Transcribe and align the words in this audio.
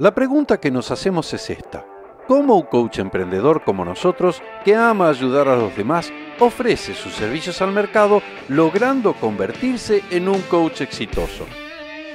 La 0.00 0.14
pregunta 0.14 0.58
que 0.58 0.70
nos 0.70 0.90
hacemos 0.90 1.30
es 1.34 1.50
esta. 1.50 1.84
¿Cómo 2.26 2.56
un 2.56 2.62
coach 2.62 3.00
emprendedor 3.00 3.64
como 3.64 3.84
nosotros, 3.84 4.42
que 4.64 4.74
ama 4.74 5.10
ayudar 5.10 5.46
a 5.46 5.56
los 5.56 5.76
demás, 5.76 6.10
ofrece 6.38 6.94
sus 6.94 7.12
servicios 7.12 7.60
al 7.60 7.72
mercado 7.72 8.22
logrando 8.48 9.12
convertirse 9.12 10.02
en 10.10 10.30
un 10.30 10.40
coach 10.40 10.80
exitoso? 10.80 11.44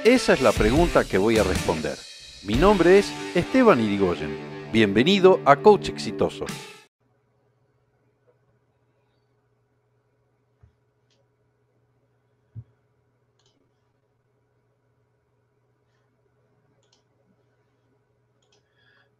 Esa 0.02 0.32
es 0.32 0.42
la 0.42 0.50
pregunta 0.50 1.04
que 1.04 1.16
voy 1.16 1.38
a 1.38 1.44
responder. 1.44 1.96
Mi 2.42 2.54
nombre 2.54 2.98
es 2.98 3.12
Esteban 3.36 3.80
Irigoyen. 3.80 4.36
Bienvenido 4.72 5.38
a 5.44 5.54
Coach 5.54 5.90
Exitoso. 5.90 6.44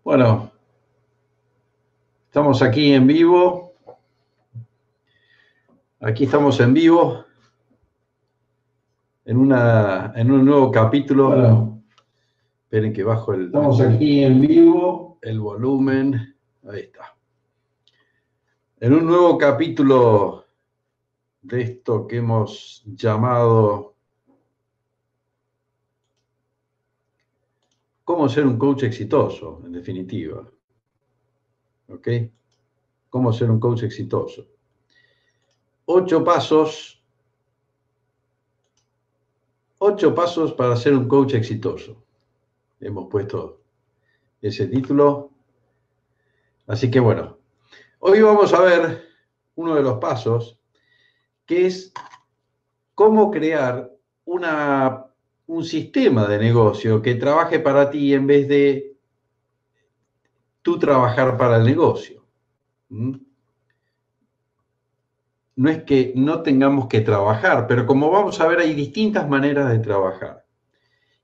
Bueno, 0.07 0.53
estamos 2.29 2.63
aquí 2.63 2.93
en 2.93 3.09
vivo. 3.09 3.75
Aquí 5.99 6.27
estamos 6.27 6.61
en 6.61 6.73
vivo 6.73 7.25
en, 9.25 9.37
una, 9.37 10.13
en 10.15 10.31
un 10.31 10.45
nuevo 10.45 10.71
capítulo. 10.71 11.31
Bueno, 11.31 11.83
esperen 12.63 12.93
que 12.93 13.03
bajo 13.03 13.35
el. 13.35 13.47
Estamos 13.47 13.81
aquí 13.81 14.23
en 14.23 14.41
vivo. 14.43 15.19
El 15.23 15.41
volumen. 15.41 16.37
Ahí 16.71 16.83
está. 16.83 17.17
En 18.79 18.93
un 18.93 19.07
nuevo 19.07 19.37
capítulo 19.37 20.45
de 21.43 21.63
esto 21.63 22.07
que 22.07 22.19
hemos 22.19 22.85
llamado 22.87 23.96
cómo 28.07 28.29
ser 28.29 28.47
un 28.47 28.57
coach 28.57 28.85
exitoso, 28.85 29.61
en 29.65 29.73
definitiva. 29.73 30.49
¿Ok? 31.89 32.09
Cómo 33.11 33.33
ser 33.33 33.51
un 33.51 33.59
coach 33.59 33.83
exitoso. 33.83 34.47
Ocho 35.87 36.23
pasos. 36.23 37.03
Ocho 39.79 40.15
pasos 40.15 40.53
para 40.53 40.77
ser 40.77 40.95
un 40.95 41.09
coach 41.09 41.35
exitoso. 41.35 42.05
Hemos 42.79 43.09
puesto 43.11 43.61
ese 44.41 44.69
título. 44.69 45.33
Así 46.69 46.89
que 46.89 47.01
bueno, 47.01 47.39
hoy 47.99 48.23
vamos 48.23 48.53
a 48.53 48.61
ver 48.61 49.05
uno 49.57 49.75
de 49.75 49.83
los 49.83 49.99
pasos, 49.99 50.61
que 51.45 51.67
es 51.67 51.93
cómo 52.95 53.33
crear 53.33 53.91
una 54.27 55.06
un 55.47 55.65
sistema 55.65 56.27
de 56.27 56.39
negocio 56.39 57.01
que 57.01 57.15
trabaje 57.15 57.61
para 57.61 57.91
ti 57.91 58.13
en 58.13 58.27
vez 58.27 58.49
de 58.49 58.97
tú 60.63 60.79
trabajar 60.79 61.37
para 61.37 61.57
el 61.57 61.65
negocio. 61.65 62.25
¿Mm? 62.89 63.15
No 65.57 65.71
es 65.71 65.85
que 65.85 66.13
no 66.17 66.43
tengamos 66.43 66.89
que 66.89 67.01
trabajar, 67.01 67.67
pero 67.67 67.87
como 67.87 68.11
vamos 68.11 68.41
a 68.41 68.47
ver, 68.47 68.59
hay 68.59 68.75
distintas 68.75 69.29
maneras 69.29 69.71
de 69.71 69.79
trabajar. 69.79 70.45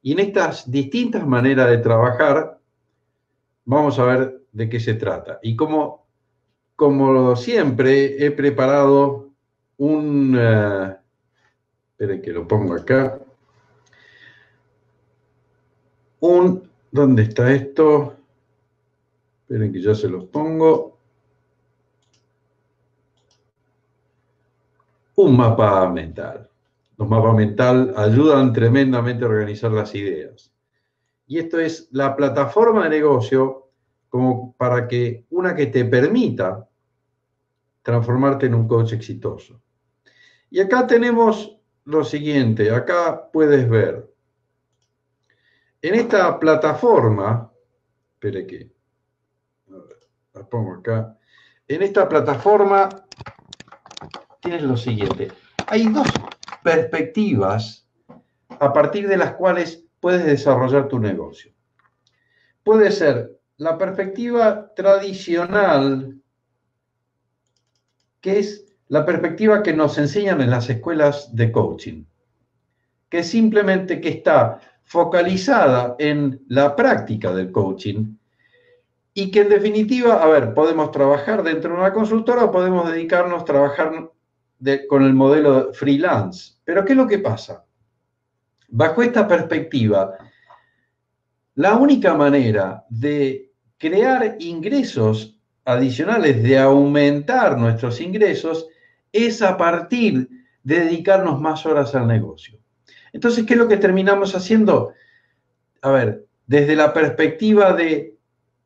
Y 0.01 0.13
en 0.13 0.21
estas 0.21 0.71
distintas 0.71 1.27
maneras 1.27 1.69
de 1.69 1.79
trabajar, 1.79 2.59
vamos 3.65 3.99
a 3.99 4.05
ver 4.05 4.43
de 4.53 4.69
qué 4.69 4.81
se 4.81 4.95
trata. 4.95 5.39
Y 5.43 5.55
como, 5.55 6.07
como 6.77 7.37
siempre, 7.37 8.25
he 8.25 8.31
preparado 8.31 9.31
un... 9.77 10.37
Uh, 10.37 10.97
que 11.99 12.33
lo 12.33 12.49
pongo 12.49 12.75
acá 12.75 13.21
un, 16.23 16.71
¿dónde 16.91 17.23
está 17.25 17.53
esto? 17.53 18.17
Esperen 19.43 19.73
que 19.73 19.81
ya 19.81 19.95
se 19.95 20.09
los 20.09 20.25
pongo. 20.27 20.99
Un 25.17 25.37
mapa 25.37 25.89
mental. 25.91 26.49
Los 26.97 27.09
mapas 27.09 27.35
mental 27.35 27.93
ayudan 27.97 28.53
tremendamente 28.53 29.25
a 29.25 29.29
organizar 29.29 29.73
las 29.73 29.95
ideas. 29.95 30.53
Y 31.27 31.39
esto 31.39 31.59
es 31.59 31.89
la 31.91 32.15
plataforma 32.15 32.85
de 32.85 32.91
negocio 32.91 33.71
como 34.09 34.55
para 34.57 34.87
que 34.87 35.27
una 35.31 35.57
que 35.57 35.67
te 35.67 35.85
permita 35.87 36.69
transformarte 37.83 38.47
en 38.47 38.55
un 38.55 38.69
coach 38.69 38.93
exitoso. 38.93 39.61
Y 40.51 40.61
acá 40.61 40.87
tenemos 40.87 41.59
lo 41.85 42.05
siguiente, 42.05 42.71
acá 42.71 43.29
puedes 43.33 43.69
ver 43.69 44.12
en 45.83 45.97
esta 45.97 46.39
plataforma, 46.39 47.53
espere 48.15 48.47
que, 48.47 48.73
la 50.33 50.49
pongo 50.49 50.77
acá, 50.77 51.19
en 51.67 51.83
esta 51.83 52.09
plataforma 52.09 52.89
tienes 54.41 54.63
lo 54.63 54.77
siguiente, 54.77 55.29
hay 55.67 55.89
dos 55.89 56.07
perspectivas 56.63 57.89
a 58.49 58.73
partir 58.73 59.09
de 59.09 59.17
las 59.17 59.35
cuales 59.35 59.85
puedes 59.99 60.25
desarrollar 60.25 60.89
tu 60.89 61.01
negocio. 61.01 61.53
Puede 62.63 62.93
ser 62.93 63.41
la 63.57 63.77
perspectiva 63.77 64.73
tradicional, 64.75 66.21
que 68.21 68.39
es 68.39 68.67
la 68.87 69.05
perspectiva 69.05 69.63
que 69.63 69.73
nos 69.73 69.99
enseñan 69.99 70.41
en 70.41 70.51
las 70.51 70.71
escuelas 70.71 71.35
de 71.35 71.51
coaching, 71.51 72.05
que 73.09 73.25
simplemente 73.25 74.01
que 74.01 74.11
está 74.11 74.61
focalizada 74.93 75.97
en 75.99 76.43
la 76.49 76.77
práctica 76.77 77.33
del 77.33 77.51
coaching 77.51 78.15
y 79.15 79.31
que 79.31 79.41
en 79.41 79.49
definitiva, 79.49 80.23
a 80.23 80.27
ver, 80.27 80.53
podemos 80.53 80.91
trabajar 80.91 81.43
dentro 81.43 81.73
de 81.73 81.81
una 81.81 81.95
consultora 81.95 82.45
o 82.45 82.53
podemos 82.53 82.93
dedicarnos 82.93 83.41
a 83.41 83.45
trabajar 83.47 84.11
con 84.91 85.03
el 85.03 85.15
modelo 85.15 85.73
freelance. 85.73 86.57
Pero 86.63 86.85
¿qué 86.85 86.93
es 86.93 86.99
lo 86.99 87.07
que 87.07 87.21
pasa? 87.21 87.65
Bajo 88.69 89.03
esta 89.03 89.27
perspectiva, 89.27 90.13
la 91.55 91.77
única 91.77 92.13
manera 92.13 92.85
de 92.91 93.51
crear 93.79 94.37
ingresos 94.41 95.41
adicionales, 95.65 96.43
de 96.43 96.59
aumentar 96.59 97.57
nuestros 97.57 97.99
ingresos, 97.99 98.69
es 99.11 99.41
a 99.41 99.57
partir 99.57 100.29
de 100.63 100.81
dedicarnos 100.81 101.41
más 101.41 101.65
horas 101.65 101.95
al 101.95 102.07
negocio. 102.07 102.62
Entonces, 103.13 103.45
¿qué 103.45 103.55
es 103.55 103.59
lo 103.59 103.69
que 103.69 103.77
terminamos 103.77 104.35
haciendo? 104.35 104.93
A 105.83 105.91
ver, 105.91 106.27
desde 106.47 106.77
la 106.77 106.93
perspectiva 106.93 107.73
de 107.73 108.17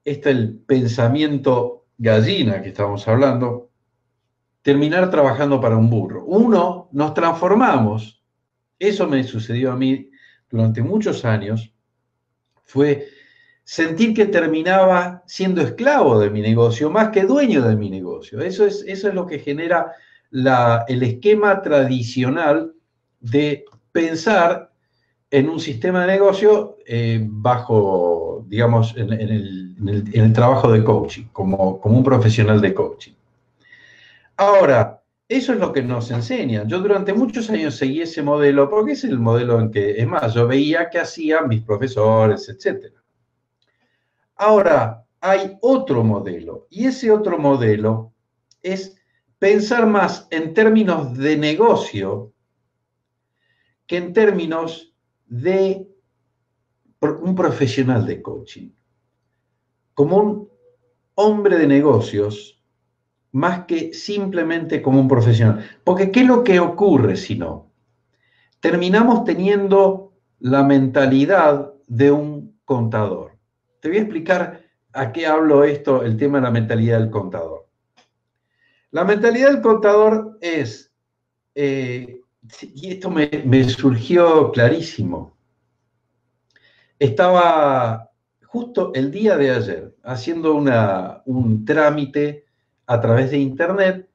este 0.04 0.30
el 0.30 0.58
pensamiento 0.58 1.86
gallina 1.98 2.62
que 2.62 2.68
estamos 2.68 3.06
hablando, 3.08 3.70
terminar 4.62 5.10
trabajando 5.10 5.60
para 5.60 5.76
un 5.76 5.90
burro. 5.90 6.24
Uno, 6.24 6.88
nos 6.92 7.14
transformamos. 7.14 8.22
Eso 8.78 9.06
me 9.08 9.22
sucedió 9.24 9.72
a 9.72 9.76
mí 9.76 10.10
durante 10.50 10.82
muchos 10.82 11.24
años. 11.24 11.72
Fue 12.64 13.08
sentir 13.64 14.14
que 14.14 14.26
terminaba 14.26 15.22
siendo 15.26 15.60
esclavo 15.60 16.18
de 16.20 16.30
mi 16.30 16.40
negocio 16.40 16.90
más 16.90 17.08
que 17.08 17.22
dueño 17.22 17.62
de 17.62 17.76
mi 17.76 17.90
negocio. 17.90 18.40
Eso 18.40 18.64
es, 18.66 18.84
eso 18.86 19.08
es 19.08 19.14
lo 19.14 19.26
que 19.26 19.40
genera 19.40 19.92
el 20.30 21.02
esquema 21.02 21.62
tradicional 21.62 22.74
de 23.20 23.64
pensar 23.96 24.70
en 25.30 25.48
un 25.48 25.58
sistema 25.58 26.02
de 26.02 26.12
negocio 26.12 26.76
eh, 26.86 27.18
bajo, 27.26 28.44
digamos, 28.46 28.94
en, 28.94 29.10
el, 29.10 30.32
trabajo 30.34 30.70
de 30.70 30.84
coaching, 30.84 31.24
como, 31.32 31.80
un 31.82 32.04
profesional 32.04 32.60
de 32.60 32.74
coaching. 32.74 33.14
Ahora, 34.36 35.02
eso 35.26 35.54
es 35.54 35.58
lo 35.58 35.72
que 35.72 35.82
nos 35.82 36.10
enseñan. 36.10 36.68
Yo 36.68 36.80
durante 36.80 37.14
muchos 37.14 37.48
años 37.48 37.74
seguí 37.76 38.02
ese 38.02 38.22
modelo 38.22 38.68
porque 38.68 38.92
es 38.92 39.04
el 39.04 39.18
modelo 39.18 39.58
en 39.60 39.70
que, 39.70 39.92
es 39.92 40.06
más, 40.06 40.34
yo 40.34 40.46
veía 40.46 40.90
que 40.90 40.98
hacían 40.98 41.48
mis 41.48 41.62
profesores, 41.62 42.46
etc. 42.50 42.92
Ahora, 44.36 45.04
hay 45.22 45.56
otro 45.62 46.04
modelo 46.04 46.66
y 46.68 46.84
ese 46.84 47.10
otro 47.10 47.38
modelo 47.38 48.12
es 48.62 48.94
pensar 49.38 49.86
más 49.86 50.28
en 50.30 50.52
términos 50.52 51.16
de 51.16 51.38
negocio 51.38 52.34
que 53.86 53.96
en 53.96 54.12
términos 54.12 54.94
de 55.26 55.86
un 57.00 57.34
profesional 57.34 58.06
de 58.06 58.20
coaching, 58.22 58.70
como 59.94 60.16
un 60.16 60.48
hombre 61.14 61.58
de 61.58 61.66
negocios, 61.66 62.56
más 63.32 63.66
que 63.66 63.92
simplemente 63.92 64.80
como 64.80 65.00
un 65.00 65.08
profesional. 65.08 65.64
Porque 65.84 66.10
¿qué 66.10 66.20
es 66.20 66.26
lo 66.26 66.42
que 66.42 66.58
ocurre 66.58 67.16
si 67.16 67.36
no? 67.36 67.70
Terminamos 68.60 69.24
teniendo 69.24 70.14
la 70.38 70.64
mentalidad 70.64 71.72
de 71.86 72.10
un 72.10 72.58
contador. 72.64 73.32
Te 73.80 73.88
voy 73.88 73.98
a 73.98 74.02
explicar 74.02 74.62
a 74.92 75.12
qué 75.12 75.26
hablo 75.26 75.64
esto, 75.64 76.02
el 76.02 76.16
tema 76.16 76.38
de 76.38 76.44
la 76.44 76.50
mentalidad 76.50 76.98
del 76.98 77.10
contador. 77.10 77.68
La 78.90 79.04
mentalidad 79.04 79.50
del 79.50 79.60
contador 79.60 80.38
es 80.40 80.92
eh, 81.54 82.20
y 82.74 82.92
esto 82.92 83.10
me, 83.10 83.64
surgió 83.68 84.50
clarísimo. 84.52 85.36
Estaba 86.98 88.10
justo 88.44 88.92
el 88.94 89.10
día 89.10 89.36
de 89.36 89.50
ayer, 89.50 89.94
haciendo 90.02 90.54
un 90.54 91.64
trámite 91.64 92.46
a 92.86 93.00
través 93.00 93.30
de 93.30 93.38
Internet 93.38 94.08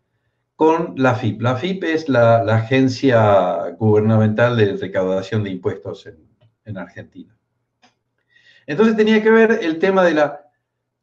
con 0.55 0.93
la 0.97 1.15
FIP. 1.15 1.41
La 1.41 1.55
FIP 1.55 1.83
es 1.83 2.09
la, 2.09 2.37
agencia 2.37 3.69
gubernamental 3.77 4.57
de 4.57 4.77
recaudación 4.77 5.43
de 5.43 5.51
impuestos 5.51 6.07
en 6.65 6.77
Argentina. 6.77 7.35
Entonces 8.71 8.95
tenía 8.95 9.21
que 9.21 9.31
ver 9.31 9.59
el 9.61 9.79
tema 9.79 10.03
de 10.03 10.13
la... 10.13 10.47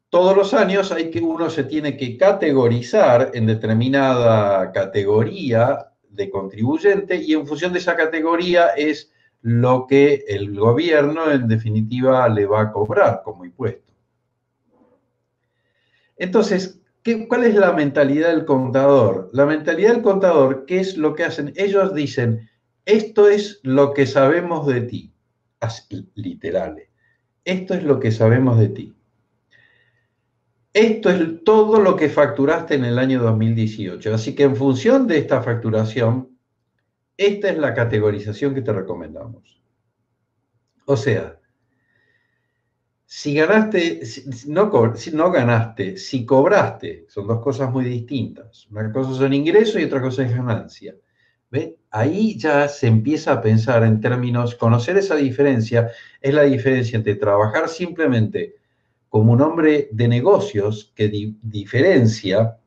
Todos 0.09 0.35
los 0.35 0.55
años 0.55 0.91
hay 0.91 1.11
que 1.11 1.21
uno 1.21 1.51
se 1.51 1.63
tiene 1.65 1.95
que 1.95 2.17
categorizar 2.17 3.29
en 3.35 3.45
determinada 3.45 4.71
categoría 4.71 5.88
de 6.19 6.29
contribuyente 6.29 7.15
y 7.15 7.33
en 7.33 7.47
función 7.47 7.73
de 7.73 7.79
esa 7.79 7.95
categoría 7.95 8.67
es 8.69 9.11
lo 9.41 9.87
que 9.87 10.25
el 10.27 10.55
gobierno 10.55 11.31
en 11.31 11.47
definitiva 11.47 12.27
le 12.29 12.45
va 12.45 12.61
a 12.61 12.71
cobrar 12.71 13.21
como 13.23 13.45
impuesto. 13.45 13.93
Entonces, 16.17 16.81
¿qué, 17.01 17.27
¿cuál 17.27 17.45
es 17.45 17.55
la 17.55 17.71
mentalidad 17.71 18.29
del 18.29 18.45
contador? 18.45 19.29
La 19.33 19.45
mentalidad 19.45 19.93
del 19.93 20.03
contador, 20.03 20.65
¿qué 20.65 20.81
es 20.81 20.97
lo 20.97 21.15
que 21.15 21.23
hacen? 21.23 21.53
Ellos 21.55 21.95
dicen, 21.95 22.49
esto 22.85 23.29
es 23.29 23.61
lo 23.63 23.93
que 23.93 24.05
sabemos 24.05 24.67
de 24.67 24.81
ti, 24.81 25.13
literales 26.15 26.89
esto 27.49 27.73
es 27.73 27.83
lo 27.83 27.99
que 27.99 28.11
sabemos 28.11 28.59
de 28.59 28.69
ti. 28.69 28.95
Esto 30.79 31.09
es 31.09 31.43
todo 31.43 31.81
lo 31.81 31.97
que 31.97 32.07
facturaste 32.07 32.75
en 32.75 32.85
el 32.85 32.99
año 32.99 33.21
2018. 33.21 34.13
Así 34.13 34.33
que 34.33 34.43
en 34.43 34.55
función 34.55 35.07
de 35.07 35.17
esta 35.17 35.43
facturación, 35.43 36.37
esta 37.17 37.49
es 37.49 37.57
la 37.57 37.73
categorización 37.73 38.55
que 38.55 38.61
te 38.61 38.71
recomendamos. 38.71 39.61
O 40.85 40.95
sea, 40.95 41.37
si 43.05 43.33
ganaste, 43.33 44.05
si 44.05 44.49
no 45.11 45.31
ganaste, 45.31 45.97
si 45.97 46.25
cobraste, 46.25 47.07
son 47.09 47.27
dos 47.27 47.43
cosas 47.43 47.69
muy 47.69 47.83
distintas. 47.83 48.65
Una 48.71 48.89
cosa 48.89 49.13
son 49.15 49.33
ingresos 49.33 49.81
y 49.81 49.83
otra 49.83 49.99
cosa 49.99 50.23
es 50.23 50.33
ganancia. 50.33 50.95
Ahí 51.91 52.37
ya 52.37 52.69
se 52.69 52.87
empieza 52.87 53.33
a 53.33 53.41
pensar 53.41 53.83
en 53.83 53.99
términos, 53.99 54.55
conocer 54.55 54.95
esa 54.95 55.17
diferencia 55.17 55.91
es 56.21 56.33
la 56.33 56.43
diferencia 56.43 56.95
entre 56.95 57.15
trabajar 57.15 57.67
simplemente 57.67 58.58
como 59.09 59.33
un 59.33 59.41
hombre 59.41 59.89
de 59.91 60.07
negocios 60.07 60.93
que 60.95 61.09
diferencia, 61.41 62.57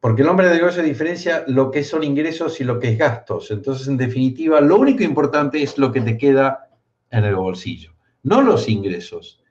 porque 0.00 0.22
el 0.22 0.28
hombre 0.28 0.48
de 0.48 0.54
negocios 0.54 0.84
diferencia 0.84 1.44
lo 1.48 1.70
que 1.70 1.82
son 1.82 2.04
ingresos 2.04 2.60
y 2.60 2.64
lo 2.64 2.78
que 2.78 2.92
es 2.92 2.98
gastos. 2.98 3.50
Entonces, 3.50 3.88
en 3.88 3.96
definitiva, 3.96 4.60
lo 4.60 4.78
único 4.78 5.02
importante 5.02 5.62
es 5.62 5.76
lo 5.76 5.90
que 5.92 6.00
te 6.00 6.16
queda 6.16 6.70
en 7.10 7.24
el 7.24 7.34
bolsillo, 7.34 7.92
no 8.22 8.42
los 8.42 8.68
ingresos, 8.68 9.42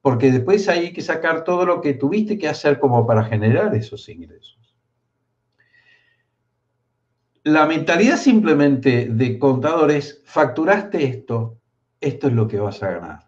porque 0.00 0.32
después 0.32 0.68
hay 0.68 0.92
que 0.92 1.02
sacar 1.02 1.44
todo 1.44 1.64
lo 1.64 1.80
que 1.80 1.94
tuviste 1.94 2.38
que 2.38 2.48
hacer 2.48 2.78
como 2.78 3.06
para 3.06 3.24
generar 3.24 3.74
esos 3.74 4.08
ingresos. 4.08 4.56
La 7.44 7.66
mentalidad 7.66 8.16
simplemente 8.16 9.06
de 9.06 9.38
contadores, 9.38 10.22
facturaste 10.24 11.04
esto, 11.04 11.58
esto 12.00 12.26
es 12.28 12.32
lo 12.32 12.46
que 12.46 12.58
vas 12.58 12.82
a 12.82 12.90
ganar. 12.90 13.27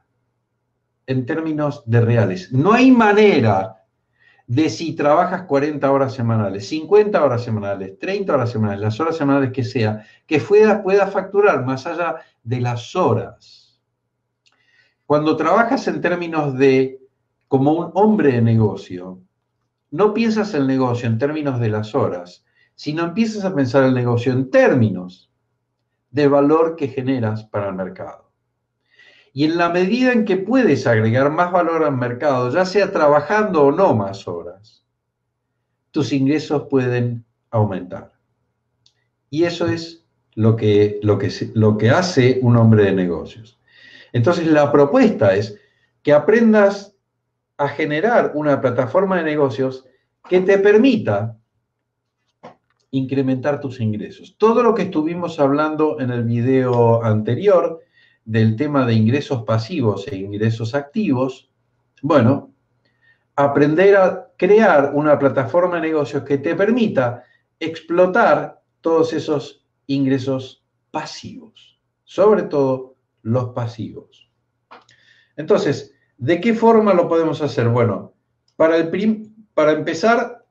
En 1.10 1.26
términos 1.26 1.82
de 1.86 2.00
reales. 2.00 2.52
No 2.52 2.72
hay 2.72 2.92
manera 2.92 3.84
de 4.46 4.70
si 4.70 4.94
trabajas 4.94 5.42
40 5.42 5.90
horas 5.90 6.14
semanales, 6.14 6.68
50 6.68 7.24
horas 7.24 7.42
semanales, 7.42 7.98
30 7.98 8.32
horas 8.32 8.50
semanales, 8.50 8.80
las 8.80 9.00
horas 9.00 9.16
semanales 9.16 9.50
que 9.50 9.64
sea, 9.64 10.06
que 10.24 10.38
pueda, 10.38 10.84
pueda 10.84 11.08
facturar 11.08 11.66
más 11.66 11.84
allá 11.84 12.14
de 12.44 12.60
las 12.60 12.94
horas. 12.94 13.82
Cuando 15.04 15.36
trabajas 15.36 15.88
en 15.88 16.00
términos 16.00 16.56
de 16.56 17.00
como 17.48 17.72
un 17.72 17.90
hombre 17.94 18.34
de 18.34 18.42
negocio, 18.42 19.20
no 19.90 20.14
piensas 20.14 20.54
el 20.54 20.68
negocio 20.68 21.08
en 21.08 21.18
términos 21.18 21.58
de 21.58 21.70
las 21.70 21.96
horas, 21.96 22.44
si 22.76 22.92
no 22.92 23.02
empiezas 23.02 23.44
a 23.44 23.52
pensar 23.52 23.82
el 23.82 23.94
negocio 23.94 24.32
en 24.32 24.48
términos 24.48 25.28
de 26.12 26.28
valor 26.28 26.76
que 26.76 26.86
generas 26.86 27.42
para 27.46 27.70
el 27.70 27.74
mercado. 27.74 28.29
Y 29.32 29.44
en 29.44 29.56
la 29.56 29.68
medida 29.68 30.12
en 30.12 30.24
que 30.24 30.36
puedes 30.36 30.86
agregar 30.86 31.30
más 31.30 31.52
valor 31.52 31.84
al 31.84 31.96
mercado, 31.96 32.52
ya 32.52 32.64
sea 32.64 32.90
trabajando 32.90 33.64
o 33.64 33.72
no 33.72 33.94
más 33.94 34.26
horas, 34.26 34.84
tus 35.90 36.12
ingresos 36.12 36.66
pueden 36.68 37.24
aumentar. 37.50 38.12
Y 39.30 39.44
eso 39.44 39.68
es 39.68 40.04
lo 40.34 40.56
que, 40.56 40.98
lo 41.02 41.18
que, 41.18 41.30
lo 41.54 41.78
que 41.78 41.90
hace 41.90 42.40
un 42.42 42.56
hombre 42.56 42.84
de 42.84 42.92
negocios. 42.92 43.58
Entonces 44.12 44.46
la 44.48 44.72
propuesta 44.72 45.34
es 45.34 45.58
que 46.02 46.12
aprendas 46.12 46.94
a 47.56 47.68
generar 47.68 48.32
una 48.34 48.60
plataforma 48.60 49.18
de 49.18 49.24
negocios 49.24 49.84
que 50.28 50.40
te 50.40 50.58
permita 50.58 51.36
incrementar 52.90 53.60
tus 53.60 53.80
ingresos. 53.80 54.36
Todo 54.38 54.62
lo 54.62 54.74
que 54.74 54.82
estuvimos 54.82 55.38
hablando 55.38 56.00
en 56.00 56.10
el 56.10 56.24
video 56.24 57.04
anterior 57.04 57.80
del 58.30 58.54
tema 58.54 58.86
de 58.86 58.94
ingresos 58.94 59.42
pasivos 59.42 60.06
e 60.06 60.14
ingresos 60.14 60.76
activos, 60.76 61.50
bueno, 62.00 62.54
aprender 63.34 63.96
a 63.96 64.30
crear 64.36 64.92
una 64.94 65.18
plataforma 65.18 65.74
de 65.74 65.88
negocios 65.88 66.22
que 66.22 66.38
te 66.38 66.54
permita 66.54 67.24
explotar 67.58 68.62
todos 68.80 69.12
esos 69.14 69.66
ingresos 69.88 70.64
pasivos, 70.92 71.80
sobre 72.04 72.44
todo 72.44 72.94
los 73.22 73.48
pasivos. 73.48 74.30
Entonces, 75.34 75.92
¿de 76.16 76.40
qué 76.40 76.54
forma 76.54 76.94
lo 76.94 77.08
podemos 77.08 77.42
hacer? 77.42 77.68
Bueno, 77.68 78.14
para, 78.54 78.76
el 78.76 79.32
para 79.54 79.72
empezar, 79.72 80.46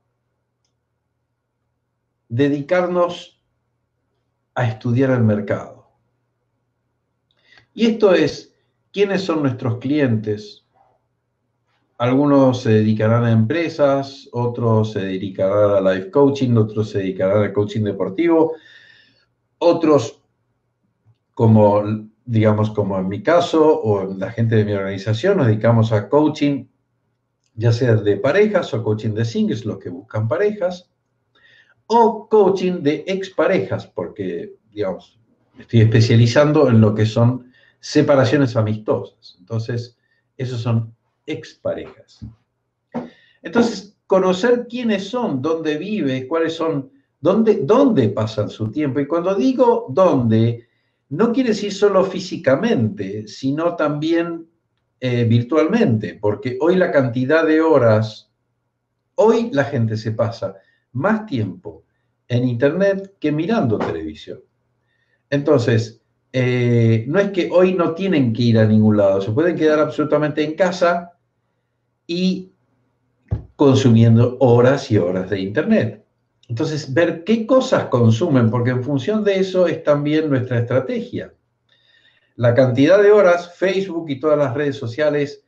dedicarnos 2.28 3.42
a 4.54 4.68
estudiar 4.68 5.12
el 5.12 5.24
mercado. 5.24 5.79
Y 7.80 7.86
esto 7.86 8.14
es, 8.14 8.54
¿quiénes 8.92 9.22
son 9.22 9.42
nuestros 9.42 9.78
clientes? 9.78 10.66
Algunos 11.98 12.64
se 12.64 12.72
dedicarán 12.72 13.24
a 13.24 13.32
empresas, 13.32 14.28
otros 14.34 14.92
se 14.92 15.00
dedicarán 15.00 15.88
a 15.88 15.94
life 15.94 16.12
coaching, 16.12 16.58
otros 16.58 16.90
se 16.90 16.98
dedicarán 16.98 17.42
al 17.42 17.54
coaching 17.54 17.84
deportivo, 17.84 18.52
otros, 19.60 20.22
como 21.34 21.82
digamos 22.26 22.70
como 22.72 23.00
en 23.00 23.08
mi 23.08 23.24
caso 23.24 23.82
o 23.82 24.14
la 24.14 24.30
gente 24.30 24.58
de 24.58 24.66
mi 24.66 24.74
organización, 24.74 25.38
nos 25.38 25.48
dedicamos 25.48 25.94
a 25.94 26.10
coaching, 26.10 26.66
ya 27.56 27.72
sea 27.72 27.96
de 27.96 28.18
parejas 28.18 28.74
o 28.74 28.84
coaching 28.84 29.14
de 29.14 29.24
singles, 29.24 29.64
los 29.64 29.78
que 29.78 29.88
buscan 29.88 30.28
parejas 30.28 30.92
o 31.88 32.28
coaching 32.28 32.82
de 32.82 33.06
exparejas, 33.08 33.88
porque, 33.88 34.58
digamos, 34.70 35.18
estoy 35.58 35.80
especializando 35.80 36.68
en 36.68 36.82
lo 36.82 36.94
que 36.94 37.06
son 37.06 37.49
separaciones 37.80 38.56
amistosas. 38.56 39.36
Entonces, 39.40 39.98
esos 40.38 40.62
son 40.62 40.94
exparejas. 41.26 42.26
Entonces, 43.42 43.98
conocer 44.08 44.68
quiénes 44.68 45.08
son, 45.08 45.42
dónde 45.42 45.78
vive, 45.78 46.28
cuáles 46.28 46.54
son, 46.56 46.92
dónde, 47.20 47.60
dónde 47.64 48.10
pasan 48.10 48.50
su 48.50 48.72
tiempo. 48.72 49.00
Y 49.00 49.08
cuando 49.08 49.36
digo 49.36 49.88
dónde, 49.90 50.68
no 51.10 51.32
quiere 51.32 51.50
decir 51.50 51.74
solo 51.74 52.04
físicamente, 52.04 53.28
sino 53.28 53.76
también 53.76 54.48
eh, 55.00 55.24
virtualmente, 55.26 56.16
porque 56.16 56.58
hoy 56.60 56.76
la 56.76 56.92
cantidad 56.92 57.46
de 57.46 57.62
horas, 57.62 58.32
hoy 59.16 59.50
la 59.52 59.64
gente 59.64 59.96
se 59.96 60.12
pasa 60.12 60.56
más 60.92 61.26
tiempo 61.26 61.84
en 62.28 62.48
Internet 62.48 63.16
que 63.20 63.32
mirando 63.32 63.78
televisión. 63.78 64.42
Entonces, 65.30 65.99
eh, 66.32 67.06
no 67.08 67.20
es 67.20 67.32
que 67.32 67.50
hoy 67.52 67.74
no 67.74 67.94
tienen 67.96 68.34
que 68.34 68.44
ir 68.44 68.60
a 68.60 68.66
ningún 68.66 68.98
lado, 68.98 69.22
se 69.22 69.32
pueden 69.32 69.56
quedar 69.56 69.80
absolutamente 69.80 70.44
en 70.44 70.56
casa 70.56 71.14
y 72.06 72.52
consumiendo 73.56 74.38
horas 74.40 74.90
y 74.92 74.98
horas 74.98 75.30
de 75.30 75.40
Internet. 75.40 76.06
Entonces, 76.48 76.94
ver 76.94 77.24
qué 77.24 77.46
cosas 77.46 77.86
consumen, 77.86 78.50
porque 78.50 78.72
en 78.72 78.84
función 78.84 79.24
de 79.24 79.36
eso 79.36 79.68
es 79.68 79.84
también 79.84 80.30
nuestra 80.30 80.60
estrategia. 80.60 81.34
La 82.36 82.56
cantidad 82.56 83.02
de 83.02 83.12
horas, 83.12 83.56
Facebook 83.56 84.10
y 84.10 84.20
todas 84.20 84.38
las 84.38 84.54
redes 84.54 84.78
sociales 84.78 85.44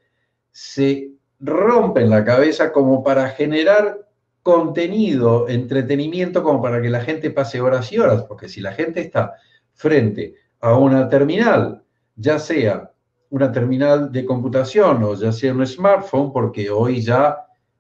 se 0.52 1.12
rompen 1.40 2.10
la 2.10 2.24
cabeza 2.24 2.72
como 2.72 3.04
para 3.04 3.30
generar 3.30 4.08
contenido, 4.44 5.48
entretenimiento 5.48 6.44
como 6.44 6.62
para 6.62 6.82
que 6.82 6.90
la 6.90 7.02
gente 7.02 7.32
pase 7.32 7.62
horas 7.62 7.92
y 7.92 7.98
horas, 7.98 8.24
porque 8.24 8.50
si 8.50 8.62
la 8.62 8.74
gente 8.74 9.00
está 9.02 9.36
frente 9.74 10.36
a 10.62 10.78
una 10.78 11.10
terminal, 11.10 11.84
ya 12.16 12.40
sea 12.40 12.92
una 13.30 13.52
terminal 13.52 14.12
de 14.12 14.26
computación 14.26 15.04
o 15.04 15.16
ya 15.16 15.32
sea 15.32 15.54
un 15.54 15.66
smartphone, 15.66 16.32
porque 16.32 16.70
hoy 16.70 17.02
ya 17.02 17.38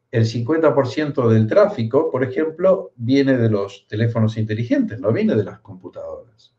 el 0.09 0.25
50% 0.25 1.29
del 1.29 1.47
tráfico, 1.47 2.09
por 2.11 2.23
ejemplo, 2.23 2.91
viene 2.95 3.38
de 3.38 3.50
los 3.50 3.85
teléfonos 3.88 4.38
inteligentes, 4.38 5.00
no 5.00 5.11
viene 5.11 5.35
de 5.35 5.43
las 5.43 5.59
computadoras. 5.59 6.53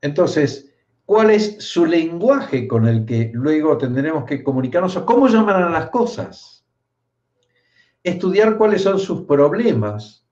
Entonces, 0.00 0.70
cuál 1.04 1.30
es 1.30 1.56
su 1.58 1.84
lenguaje 1.84 2.66
con 2.66 2.86
el 2.86 3.04
que 3.04 3.30
luego 3.34 3.76
tendremos 3.76 4.24
que 4.24 4.42
comunicarnos 4.42 4.98
cómo 5.00 5.28
llaman 5.28 5.62
a 5.62 5.70
las 5.70 5.90
cosas. 5.90 6.64
Estudiar 8.02 8.56
cuáles 8.56 8.82
son 8.82 8.98
sus 8.98 9.22
problemas, 9.22 10.23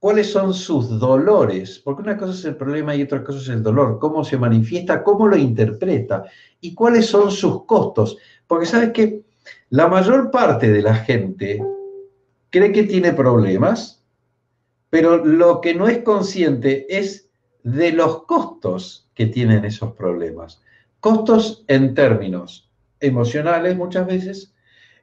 cuáles 0.00 0.32
son 0.32 0.54
sus 0.54 0.98
dolores, 0.98 1.78
porque 1.78 2.02
una 2.02 2.16
cosa 2.16 2.32
es 2.32 2.44
el 2.46 2.56
problema 2.56 2.96
y 2.96 3.02
otra 3.02 3.22
cosa 3.22 3.38
es 3.38 3.48
el 3.50 3.62
dolor, 3.62 3.98
cómo 4.00 4.24
se 4.24 4.38
manifiesta, 4.38 5.04
cómo 5.04 5.28
lo 5.28 5.36
interpreta 5.36 6.24
y 6.60 6.74
cuáles 6.74 7.06
son 7.06 7.30
sus 7.30 7.64
costos. 7.66 8.16
Porque 8.46 8.66
sabes 8.66 8.90
que 8.90 9.22
la 9.68 9.88
mayor 9.88 10.30
parte 10.30 10.70
de 10.70 10.82
la 10.82 10.94
gente 10.94 11.62
cree 12.48 12.72
que 12.72 12.84
tiene 12.84 13.12
problemas, 13.12 14.02
pero 14.88 15.24
lo 15.24 15.60
que 15.60 15.74
no 15.74 15.86
es 15.86 15.98
consciente 15.98 16.86
es 16.88 17.28
de 17.62 17.92
los 17.92 18.24
costos 18.24 19.08
que 19.14 19.26
tienen 19.26 19.66
esos 19.66 19.92
problemas. 19.92 20.62
Costos 21.00 21.62
en 21.68 21.94
términos 21.94 22.70
emocionales 23.00 23.76
muchas 23.76 24.06
veces 24.06 24.54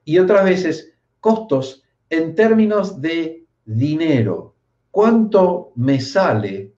y 0.05 0.17
otras 0.17 0.43
veces 0.43 0.93
costos 1.19 1.83
en 2.09 2.33
términos 2.33 2.99
de 2.99 3.45
dinero. 3.65 4.56
¿Cuánto 4.97 5.73
me 5.75 6.01
sale? 6.01 6.73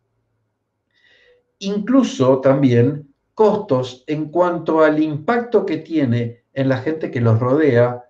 Incluso 1.59 2.41
también 2.41 3.13
costos 3.33 4.03
en 4.07 4.25
cuanto 4.25 4.83
al 4.83 5.01
impacto 5.01 5.65
que 5.65 5.77
tiene 5.77 6.43
en 6.51 6.67
la 6.67 6.79
gente 6.79 7.11
que 7.11 7.21
los 7.21 7.39
rodea 7.39 8.03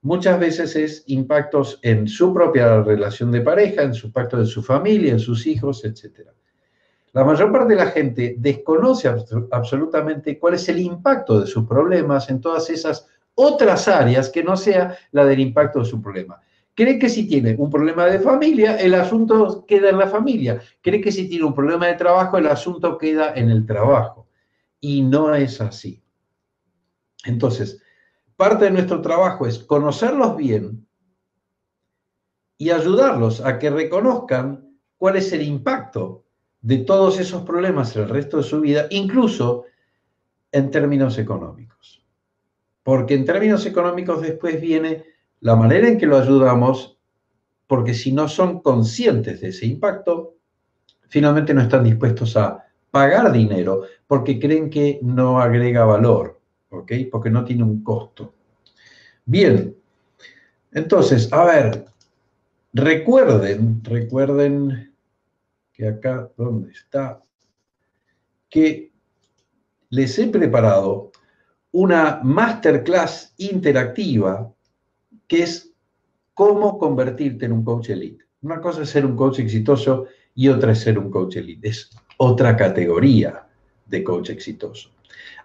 muchas 0.00 0.40
veces 0.40 0.74
es 0.74 1.04
impactos 1.06 1.78
en 1.82 2.08
su 2.08 2.34
propia 2.34 2.82
relación 2.82 3.30
de 3.30 3.42
pareja, 3.42 3.82
en 3.82 3.94
su 3.94 4.10
pacto 4.10 4.38
de 4.38 4.46
su 4.46 4.60
familia, 4.60 5.12
en 5.12 5.20
sus 5.20 5.46
hijos, 5.46 5.84
etc. 5.84 6.30
La 7.12 7.22
mayor 7.22 7.52
parte 7.52 7.74
de 7.74 7.84
la 7.84 7.92
gente 7.92 8.34
desconoce 8.36 9.08
absolutamente 9.52 10.36
cuál 10.36 10.54
es 10.54 10.68
el 10.68 10.80
impacto 10.80 11.38
de 11.38 11.46
sus 11.46 11.64
problemas 11.64 12.28
en 12.28 12.40
todas 12.40 12.68
esas 12.70 13.06
otras 13.36 13.86
áreas 13.86 14.30
que 14.30 14.42
no 14.42 14.56
sea 14.56 14.98
la 15.12 15.24
del 15.24 15.38
impacto 15.38 15.78
de 15.78 15.84
su 15.84 16.02
problema. 16.02 16.40
Cree 16.74 16.98
que 16.98 17.08
si 17.08 17.28
tiene 17.28 17.54
un 17.56 17.70
problema 17.70 18.06
de 18.06 18.18
familia, 18.18 18.76
el 18.76 18.94
asunto 18.94 19.64
queda 19.66 19.90
en 19.90 19.98
la 19.98 20.08
familia. 20.08 20.60
Cree 20.82 21.00
que 21.00 21.12
si 21.12 21.28
tiene 21.28 21.44
un 21.44 21.54
problema 21.54 21.86
de 21.86 21.94
trabajo, 21.94 22.36
el 22.36 22.48
asunto 22.48 22.98
queda 22.98 23.32
en 23.34 23.50
el 23.50 23.64
trabajo. 23.64 24.26
Y 24.80 25.02
no 25.02 25.34
es 25.34 25.60
así. 25.60 26.02
Entonces, 27.24 27.80
parte 28.36 28.64
de 28.64 28.70
nuestro 28.72 29.00
trabajo 29.00 29.46
es 29.46 29.60
conocerlos 29.60 30.36
bien 30.36 30.86
y 32.58 32.70
ayudarlos 32.70 33.40
a 33.40 33.58
que 33.58 33.70
reconozcan 33.70 34.76
cuál 34.98 35.16
es 35.16 35.32
el 35.32 35.42
impacto 35.42 36.24
de 36.60 36.78
todos 36.78 37.20
esos 37.20 37.42
problemas 37.42 37.94
en 37.94 38.02
el 38.02 38.08
resto 38.08 38.38
de 38.38 38.42
su 38.42 38.60
vida, 38.60 38.86
incluso 38.90 39.64
en 40.50 40.70
términos 40.70 41.18
económicos. 41.18 42.04
Porque 42.82 43.14
en 43.14 43.24
términos 43.24 43.64
económicos 43.64 44.22
después 44.22 44.60
viene 44.60 45.13
la 45.44 45.56
manera 45.56 45.86
en 45.86 45.98
que 45.98 46.06
lo 46.06 46.16
ayudamos, 46.16 46.98
porque 47.66 47.92
si 47.92 48.12
no 48.12 48.28
son 48.28 48.60
conscientes 48.62 49.42
de 49.42 49.48
ese 49.48 49.66
impacto, 49.66 50.38
finalmente 51.08 51.52
no 51.52 51.60
están 51.60 51.84
dispuestos 51.84 52.34
a 52.38 52.64
pagar 52.90 53.30
dinero 53.30 53.82
porque 54.06 54.40
creen 54.40 54.70
que 54.70 54.98
no 55.02 55.38
agrega 55.38 55.84
valor. 55.84 56.40
Porque 56.70 57.30
no 57.30 57.44
tiene 57.44 57.62
un 57.62 57.84
costo. 57.84 58.32
Bien, 59.26 59.76
entonces, 60.72 61.30
a 61.30 61.44
ver, 61.44 61.84
recuerden, 62.72 63.84
recuerden 63.84 64.94
que 65.74 65.88
acá, 65.88 66.30
¿dónde 66.38 66.72
está? 66.72 67.20
Que 68.48 68.90
les 69.90 70.18
he 70.18 70.26
preparado 70.28 71.12
una 71.70 72.20
masterclass 72.22 73.34
interactiva 73.36 74.53
que 75.26 75.42
es 75.42 75.72
cómo 76.34 76.78
convertirte 76.78 77.46
en 77.46 77.52
un 77.52 77.64
coach 77.64 77.90
elite. 77.90 78.24
Una 78.42 78.60
cosa 78.60 78.82
es 78.82 78.90
ser 78.90 79.06
un 79.06 79.16
coach 79.16 79.38
exitoso 79.38 80.06
y 80.34 80.48
otra 80.48 80.72
es 80.72 80.80
ser 80.80 80.98
un 80.98 81.10
coach 81.10 81.36
elite. 81.36 81.68
Es 81.68 81.90
otra 82.18 82.56
categoría 82.56 83.46
de 83.86 84.04
coach 84.04 84.30
exitoso. 84.30 84.90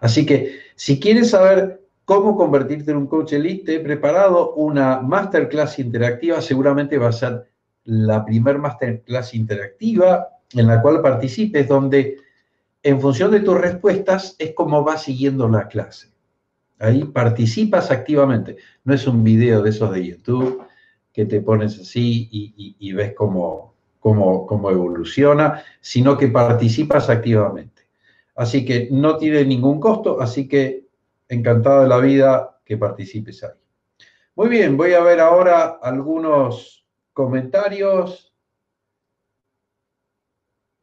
Así 0.00 0.26
que 0.26 0.60
si 0.74 0.98
quieres 0.98 1.30
saber 1.30 1.80
cómo 2.04 2.36
convertirte 2.36 2.90
en 2.90 2.96
un 2.96 3.06
coach 3.06 3.32
elite, 3.32 3.76
he 3.76 3.80
preparado 3.80 4.54
una 4.54 5.00
masterclass 5.00 5.78
interactiva, 5.78 6.40
seguramente 6.40 6.98
va 6.98 7.08
a 7.08 7.12
ser 7.12 7.46
la 7.84 8.24
primer 8.24 8.58
masterclass 8.58 9.34
interactiva 9.34 10.28
en 10.52 10.66
la 10.66 10.82
cual 10.82 11.00
participes, 11.00 11.68
donde 11.68 12.18
en 12.82 13.00
función 13.00 13.30
de 13.30 13.40
tus 13.40 13.58
respuestas 13.58 14.36
es 14.38 14.54
como 14.54 14.82
vas 14.82 15.04
siguiendo 15.04 15.48
la 15.48 15.68
clase. 15.68 16.09
Ahí 16.80 17.04
participas 17.04 17.90
activamente. 17.90 18.56
No 18.84 18.94
es 18.94 19.06
un 19.06 19.22
video 19.22 19.62
de 19.62 19.70
esos 19.70 19.92
de 19.92 20.06
YouTube 20.06 20.64
que 21.12 21.26
te 21.26 21.40
pones 21.40 21.78
así 21.78 22.28
y, 22.30 22.92
ves 22.92 23.14
cómo, 23.14 23.74
cómo 24.00 24.70
evoluciona, 24.70 25.62
sino 25.80 26.16
que 26.16 26.28
participas 26.28 27.10
activamente. 27.10 27.82
Así 28.34 28.64
que 28.64 28.88
no 28.90 29.18
tiene 29.18 29.44
ningún 29.44 29.78
costo, 29.78 30.20
así 30.20 30.48
que 30.48 30.86
encantado 31.28 31.82
de 31.82 31.88
la 31.88 31.98
vida 31.98 32.58
que 32.64 32.78
participes 32.78 33.44
ahí. 33.44 33.50
Muy 34.34 34.48
bien, 34.48 34.76
voy 34.78 34.94
a 34.94 35.02
ver 35.02 35.20
ahora 35.20 35.78
algunos 35.82 36.86
comentarios. 37.12 38.34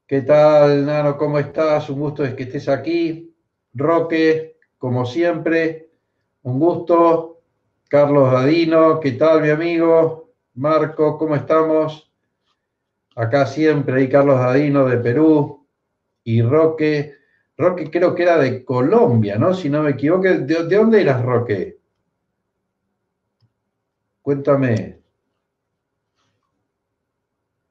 ¿Qué 0.05 0.21
tal, 0.21 0.85
Nano? 0.85 1.17
¿Cómo 1.17 1.39
estás? 1.39 1.89
Un 1.89 1.99
gusto 1.99 2.23
es 2.23 2.35
que 2.35 2.43
estés 2.43 2.69
aquí. 2.69 3.35
Roque, 3.73 4.57
como 4.77 5.05
siempre, 5.05 5.86
un 6.47 6.59
gusto. 6.59 7.41
Carlos 7.89 8.31
Dadino, 8.31 8.99
¿qué 8.99 9.13
tal, 9.13 9.41
mi 9.41 9.49
amigo? 9.49 10.33
Marco, 10.55 11.17
¿cómo 11.17 11.35
estamos? 11.35 12.11
Acá 13.15 13.45
siempre 13.45 14.01
hay 14.01 14.09
Carlos 14.09 14.39
Dadino 14.39 14.85
de 14.85 14.97
Perú 14.97 15.67
y 16.23 16.41
Roque. 16.41 17.15
Roque 17.57 17.89
creo 17.91 18.15
que 18.15 18.23
era 18.23 18.37
de 18.37 18.63
Colombia, 18.63 19.37
¿no? 19.37 19.53
Si 19.53 19.69
no 19.69 19.83
me 19.83 19.91
equivoco. 19.91 20.23
¿De, 20.23 20.63
dónde 20.69 21.01
eras, 21.01 21.21
Roque? 21.21 21.79
Cuéntame. 24.21 25.01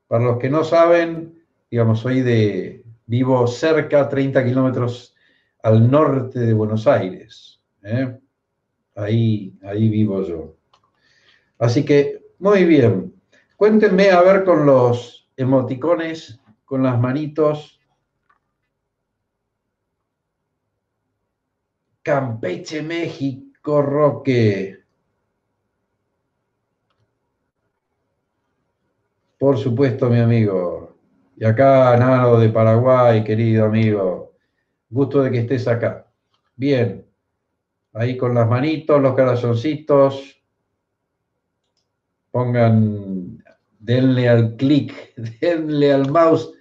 Para 0.06 0.24
los 0.24 0.38
que 0.38 0.50
no 0.50 0.64
saben, 0.64 1.42
digamos, 1.70 2.00
soy 2.00 2.20
de, 2.20 2.84
vivo 3.06 3.46
cerca, 3.46 4.08
30 4.08 4.44
kilómetros 4.44 5.14
al 5.62 5.90
norte 5.90 6.40
de 6.40 6.52
Buenos 6.52 6.86
Aires. 6.86 7.60
¿eh? 7.82 8.18
Ahí, 8.96 9.52
ahí 9.62 9.88
vivo 9.88 10.22
yo. 10.22 10.56
Así 11.58 11.84
que, 11.84 12.22
muy 12.38 12.64
bien. 12.64 13.14
Cuéntenme 13.56 14.10
a 14.10 14.22
ver 14.22 14.44
con 14.44 14.66
los 14.66 15.28
emoticones, 15.36 16.40
con 16.64 16.82
las 16.82 16.98
manitos, 16.98 17.76
Campeche, 22.02 22.82
México, 22.82 23.82
Roque. 23.82 24.78
Por 29.38 29.58
supuesto, 29.58 30.08
mi 30.08 30.20
amigo. 30.20 30.96
Y 31.36 31.44
acá, 31.44 31.96
Nano 31.96 32.38
de 32.38 32.48
Paraguay, 32.48 33.24
querido 33.24 33.66
amigo. 33.66 34.32
Gusto 34.88 35.22
de 35.22 35.30
que 35.30 35.38
estés 35.40 35.66
acá. 35.68 36.06
Bien. 36.54 37.05
Ahí 37.96 38.16
con 38.16 38.34
las 38.34 38.48
manitos, 38.48 39.00
los 39.00 39.14
corazoncitos. 39.14 40.40
Pongan, 42.30 43.42
denle 43.78 44.28
al 44.28 44.56
clic, 44.56 45.14
denle 45.40 45.92
al 45.92 46.10
mouse, 46.10 46.52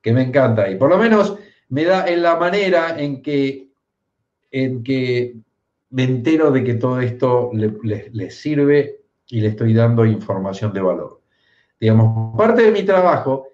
que 0.00 0.12
me 0.12 0.22
encanta. 0.22 0.70
Y 0.70 0.76
por 0.76 0.90
lo 0.90 0.98
menos 0.98 1.36
me 1.68 1.84
da 1.84 2.06
en 2.06 2.22
la 2.22 2.36
manera 2.36 3.00
en 3.00 3.22
que 3.22 3.64
en 4.54 4.84
que 4.84 5.34
me 5.90 6.04
entero 6.04 6.52
de 6.52 6.62
que 6.62 6.74
todo 6.74 7.00
esto 7.00 7.50
le, 7.52 8.30
sirve 8.30 9.00
y 9.26 9.40
le 9.40 9.48
estoy 9.48 9.74
dando 9.74 10.06
información 10.06 10.72
de 10.72 10.80
valor. 10.80 11.22
Digamos, 11.80 12.36
parte 12.36 12.62
de 12.62 12.70
mi 12.70 12.84
trabajo 12.84 13.48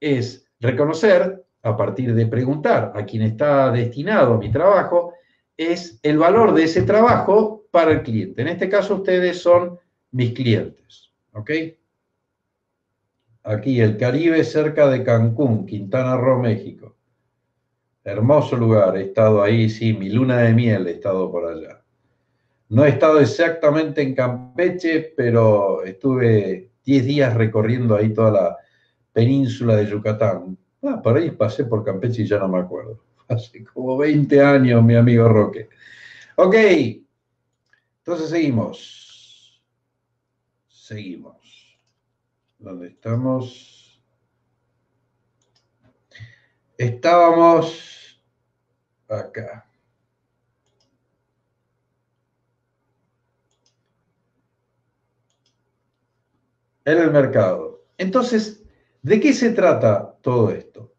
es 0.00 0.46
reconocer, 0.58 1.44
a 1.62 1.76
partir 1.76 2.14
de 2.14 2.26
preguntar 2.26 2.92
a 2.94 3.04
quien 3.04 3.22
está 3.22 3.70
destinado 3.70 4.38
mi 4.38 4.50
trabajo, 4.50 5.12
es 5.58 5.98
el 6.04 6.16
valor 6.16 6.54
de 6.54 6.64
ese 6.64 6.82
trabajo 6.82 7.66
para 7.70 7.90
el 7.90 8.02
cliente. 8.02 8.40
En 8.40 8.48
este 8.48 8.68
caso, 8.68 8.94
ustedes 8.94 9.42
son 9.42 9.78
mis 10.12 10.32
clientes. 10.32 11.10
¿Ok? 11.32 11.50
Aquí, 13.42 13.80
el 13.80 13.96
Caribe 13.96 14.44
cerca 14.44 14.88
de 14.88 15.02
Cancún, 15.02 15.66
Quintana 15.66 16.16
Roo, 16.16 16.40
México. 16.40 16.96
Hermoso 18.04 18.56
lugar, 18.56 18.96
he 18.96 19.02
estado 19.02 19.42
ahí, 19.42 19.68
sí, 19.68 19.92
mi 19.92 20.08
luna 20.08 20.38
de 20.38 20.54
miel 20.54 20.86
he 20.86 20.92
estado 20.92 21.30
por 21.30 21.46
allá. 21.46 21.82
No 22.68 22.84
he 22.84 22.90
estado 22.90 23.18
exactamente 23.20 24.00
en 24.00 24.14
Campeche, 24.14 25.12
pero 25.16 25.82
estuve 25.82 26.70
10 26.84 27.04
días 27.04 27.34
recorriendo 27.34 27.96
ahí 27.96 28.12
toda 28.12 28.30
la 28.30 28.56
península 29.12 29.76
de 29.76 29.86
Yucatán. 29.86 30.56
Ah, 30.82 31.00
por 31.02 31.16
ahí 31.16 31.30
pasé 31.32 31.64
por 31.64 31.84
Campeche 31.84 32.22
y 32.22 32.26
ya 32.26 32.38
no 32.38 32.48
me 32.48 32.58
acuerdo. 32.58 33.07
Hace 33.28 33.64
como 33.64 33.96
20 33.98 34.42
años, 34.42 34.82
mi 34.82 34.96
amigo 34.96 35.28
Roque. 35.28 35.68
Ok, 36.36 36.54
entonces 37.98 38.30
seguimos. 38.30 39.62
Seguimos. 40.68 41.78
¿Dónde 42.58 42.88
estamos? 42.88 44.02
Estábamos 46.78 48.22
acá. 49.08 49.68
En 56.84 56.98
el 56.98 57.10
mercado. 57.10 57.84
Entonces, 57.98 58.64
¿de 59.02 59.20
qué 59.20 59.34
se 59.34 59.50
trata 59.50 60.16
todo 60.22 60.50
esto? 60.50 60.94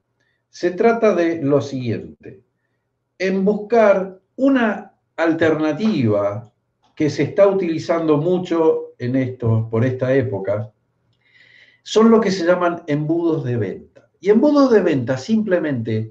Se 0.49 0.71
trata 0.71 1.13
de 1.13 1.41
lo 1.41 1.61
siguiente, 1.61 2.43
en 3.17 3.45
buscar 3.45 4.19
una 4.35 4.93
alternativa 5.15 6.51
que 6.95 7.09
se 7.09 7.23
está 7.23 7.47
utilizando 7.47 8.17
mucho 8.17 8.93
en 8.97 9.37
por 9.69 9.85
esta 9.85 10.13
época, 10.13 10.71
son 11.83 12.11
lo 12.11 12.19
que 12.19 12.31
se 12.31 12.45
llaman 12.45 12.83
embudos 12.87 13.43
de 13.43 13.57
venta. 13.57 14.09
Y 14.19 14.29
embudos 14.29 14.71
de 14.71 14.81
venta 14.81 15.17
simplemente 15.17 16.09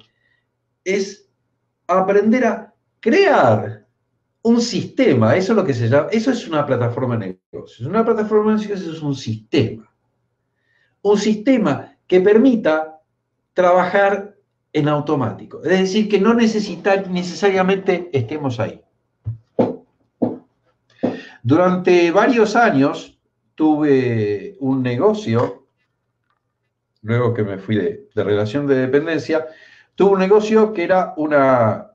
es 0.85 1.29
aprender 1.87 2.47
a 2.47 2.75
crear 3.01 3.87
un 4.43 4.61
sistema, 4.61 5.37
eso 5.37 5.53
es 5.53 5.57
lo 5.57 5.65
que 5.65 5.75
se 5.75 5.89
llama, 5.89 6.09
eso 6.11 6.31
es 6.31 6.49
una 6.49 6.65
plataforma 6.65 7.17
de 7.19 7.39
negocios. 7.53 7.87
Una 7.87 8.05
plataforma 8.05 8.53
de 8.53 8.63
negocios 8.63 8.97
es 8.97 9.03
un 9.03 9.15
sistema. 9.15 9.93
Un 11.03 11.19
sistema 11.19 11.97
que 12.07 12.21
permita 12.21 12.98
trabajar 13.59 14.37
en 14.73 14.87
automático. 14.87 15.61
Es 15.65 15.81
decir, 15.81 16.09
que 16.09 16.21
no 16.21 16.33
necesita, 16.33 16.95
necesariamente 17.11 18.09
estemos 18.13 18.61
ahí. 18.61 18.81
Durante 21.43 22.13
varios 22.13 22.55
años 22.55 23.19
tuve 23.57 24.57
un 24.61 24.81
negocio, 24.81 25.67
luego 27.03 27.35
que 27.35 27.43
me 27.43 27.59
fui 27.59 27.75
de, 27.75 28.07
relación 28.15 28.69
de 28.69 28.77
dependencia, 28.77 29.47
tuve 29.97 30.13
un 30.13 30.21
negocio 30.21 30.73
que 30.73 30.85
era 30.85 31.15
una, 31.17 31.91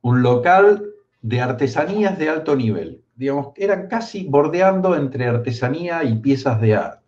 un 0.00 0.22
local 0.22 0.86
de 1.20 1.42
artesanías 1.42 2.18
de 2.18 2.30
alto 2.30 2.56
nivel. 2.56 3.04
Digamos, 3.14 3.48
eran 3.56 3.88
casi 3.88 4.24
bordeando 4.26 4.96
entre 4.96 5.26
artesanía 5.26 6.02
y 6.02 6.14
piezas 6.14 6.62
de 6.62 6.76
arte. 6.76 7.01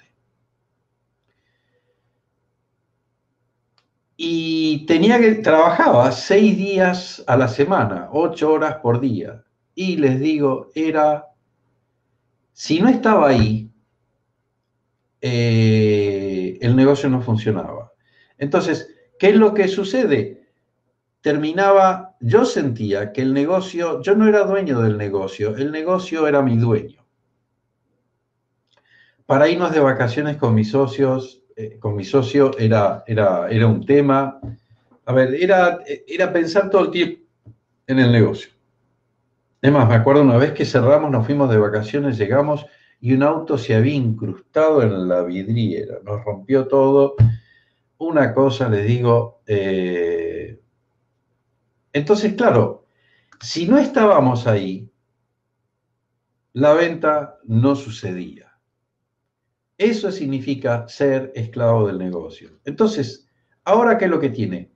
Y 4.27 4.87
tenía 4.87 5.21
que, 5.21 5.35
trabajaba 5.35 6.11
seis 6.11 6.57
días 6.57 7.23
a 7.27 7.37
la 7.37 7.47
semana, 7.47 8.09
ocho 8.11 8.55
horas 8.55 8.77
por 8.77 8.99
día. 8.99 9.45
Y 9.75 9.99
les 9.99 10.19
digo, 10.19 10.71
era, 10.75 11.27
si 12.55 12.81
no 12.81 12.89
estaba 12.89 13.29
ahí, 13.29 13.71
eh, 15.21 16.57
el 16.63 16.75
negocio 16.75 17.11
no 17.11 17.21
funcionaba. 17.21 17.93
Entonces, 18.39 18.89
¿qué 19.19 19.29
es 19.29 19.37
lo 19.37 19.53
que 19.53 19.69
sucede? 19.69 20.49
Terminaba, 21.21 22.17
yo 22.21 22.47
sentía 22.47 23.13
que 23.13 23.21
el 23.21 23.35
negocio, 23.35 24.01
yo 24.01 24.15
no 24.15 24.27
era 24.27 24.45
dueño 24.45 24.81
del 24.81 24.97
negocio, 24.97 25.55
el 25.55 25.71
negocio 25.71 26.27
era 26.27 26.41
mi 26.41 26.57
dueño. 26.57 27.05
Para 29.27 29.51
irnos 29.51 29.73
de 29.73 29.81
vacaciones 29.81 30.39
con 30.39 30.55
mis 30.55 30.71
socios, 30.71 31.44
eh, 31.57 31.79
con 31.79 31.97
mi 31.97 32.05
socio 32.05 32.57
era, 32.59 33.05
era, 33.07 33.49
era 33.51 33.67
un 33.67 33.85
tema. 33.85 34.41
A 35.07 35.13
ver, 35.13 35.35
era, 35.35 35.81
era 36.07 36.33
pensar 36.33 36.71
todo 36.71 36.85
el 36.85 36.91
tiempo 36.91 37.23
en 37.87 37.99
el 37.99 38.13
negocio. 38.13 38.51
Es 39.61 39.73
más, 39.73 39.89
me 39.89 39.95
acuerdo 39.95 40.23
una 40.23 40.37
vez 40.37 40.53
que 40.53 40.65
cerramos, 40.65 41.11
nos 41.11 41.25
fuimos 41.25 41.51
de 41.51 41.59
vacaciones, 41.59 42.19
llegamos 42.19 42.67
y 43.01 43.13
un 43.13 43.23
auto 43.23 43.59
se 43.59 43.75
había 43.75 43.95
incrustado 43.95 44.83
en 44.83 45.09
la 45.09 45.23
vidriera, 45.23 45.99
nos 46.05 46.25
rompió 46.25 46.67
todo. 46.67 47.17
Una 47.99 48.35
cosa, 48.35 48.69
les 48.69 48.87
digo, 48.87 49.43
eh, 49.47 50.61
entonces, 51.93 52.35
claro, 52.35 52.87
si 53.41 53.67
no 53.67 53.79
estábamos 53.79 54.47
ahí, 54.47 54.91
la 56.55 56.73
venta 56.75 57.39
no 57.45 57.77
sucedía. 57.77 58.54
Eso 59.77 60.13
significa 60.13 60.87
ser 60.89 61.33
esclavo 61.35 61.87
del 61.87 61.99
negocio. 61.99 62.61
Entonces, 62.65 63.27
ahora 63.65 63.99
qué 63.99 64.05
es 64.05 64.11
lo 64.11 64.21
que 64.21 64.31
tiene? 64.31 64.71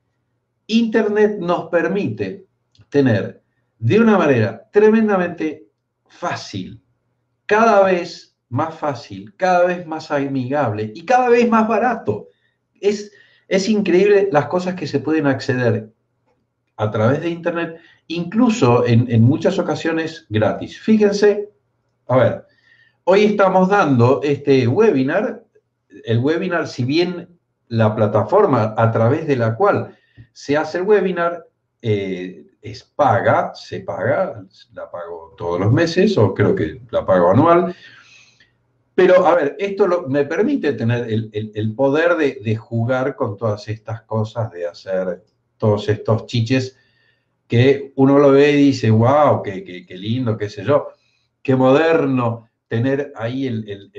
Internet 0.67 1.39
nos 1.39 1.69
permite 1.69 2.47
tener 2.89 3.43
de 3.79 4.01
una 4.01 4.19
manera 4.19 4.69
tremendamente 4.73 5.69
fácil, 6.09 6.83
cada 7.47 7.85
vez 7.85 8.37
más 8.49 8.75
fácil, 8.75 9.35
cada 9.37 9.67
vez 9.67 9.87
más 9.87 10.11
amigable 10.11 10.93
y 10.95 11.05
cada 11.05 11.29
vez 11.29 11.49
más 11.49 11.69
barato. 11.69 12.29
Es, 12.81 13.13
es 13.47 13.69
increíble 13.69 14.29
las 14.33 14.47
cosas 14.47 14.75
que 14.75 14.87
se 14.87 15.01
pueden 15.01 15.27
acceder 15.27 15.93
a 16.77 16.91
través 16.91 17.21
de 17.21 17.31
Internet, 17.31 17.81
incluso 18.07 18.87
en, 18.87 19.11
en 19.11 19.23
muchas 19.23 19.59
ocasiones 19.59 20.27
gratis. 20.29 20.81
Fíjense, 20.81 21.51
a 22.07 22.17
ver, 22.17 22.48
Hoy 23.11 23.25
estamos 23.25 23.71
dando 23.71 24.21
este 24.23 24.69
webinar. 24.69 25.43
El 26.05 26.19
webinar, 26.19 26.69
si 26.69 26.85
bien 26.85 27.39
la 27.69 27.97
plataforma 27.97 28.75
a 28.77 28.93
través 28.93 29.27
de 29.27 29.35
la 29.35 29.55
cual 29.57 29.97
se 30.35 30.59
hace 30.59 30.77
el 30.77 30.85
webinar 30.85 31.47
eh, 31.81 32.45
es 32.61 32.85
paga, 32.85 33.55
se 33.55 33.81
paga, 33.81 34.45
la 34.75 34.91
pago 34.91 35.35
todos 35.39 35.59
los 35.59 35.73
meses 35.73 36.19
o 36.19 36.35
creo 36.35 36.55
que 36.55 36.83
la 36.91 37.07
pago 37.07 37.31
anual. 37.31 37.75
Pero, 38.95 39.27
a 39.27 39.37
ver, 39.37 39.57
esto 39.59 40.05
me 40.07 40.27
permite 40.27 40.75
tener 40.75 41.07
el, 41.09 41.75
poder 41.75 42.15
de, 42.15 42.57
jugar 42.57 43.17
con 43.17 43.39
todas 43.39 43.67
estas 43.69 44.03
cosas, 44.03 44.53
de 44.53 44.67
hacer 44.67 45.25
todos 45.57 45.89
estos 45.89 46.27
chiches 46.27 46.77
que 47.47 47.91
uno 47.97 48.19
lo 48.19 48.33
ve 48.33 48.51
y 48.51 48.65
dice, 48.67 48.91
wow, 48.91 49.43
qué, 49.43 49.65
qué 49.65 49.97
lindo, 49.97 50.37
qué 50.37 50.51
sé 50.51 50.63
yo, 50.63 50.89
qué 51.41 51.57
moderno 51.57 52.48
tener 52.69 53.13
ahí 53.17 53.47
el, 53.47 53.91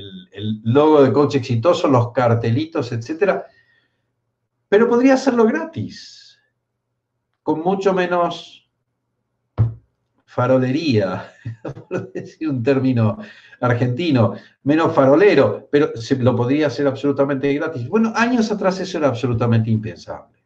logo 0.64 1.04
de 1.04 1.12
coach 1.12 1.36
exitoso, 1.36 1.88
los 1.88 2.12
cartelitos, 2.12 2.92
etc. 2.92 3.42
Pero 4.70 4.88
podría 4.88 5.16
hacerlo 5.16 5.46
gratis, 5.46 6.40
con 7.42 7.62
mucho 7.62 7.94
menos 7.94 8.70
farolería, 10.26 11.34
por 11.90 12.12
decir 12.14 12.48
un 12.48 12.62
término 12.62 13.18
argentino, 13.60 14.36
menos 14.64 14.94
farolero, 14.94 15.68
pero 15.72 15.98
se 15.98 16.16
lo 16.18 16.36
podría 16.36 16.68
hacer 16.68 16.86
absolutamente 16.86 17.52
gratis. 17.56 17.88
Bueno, 17.90 18.14
años 18.16 18.52
atrás 18.52 18.80
eso 18.80 19.00
era 19.00 19.08
absolutamente 19.08 19.72
impensable, 19.72 20.38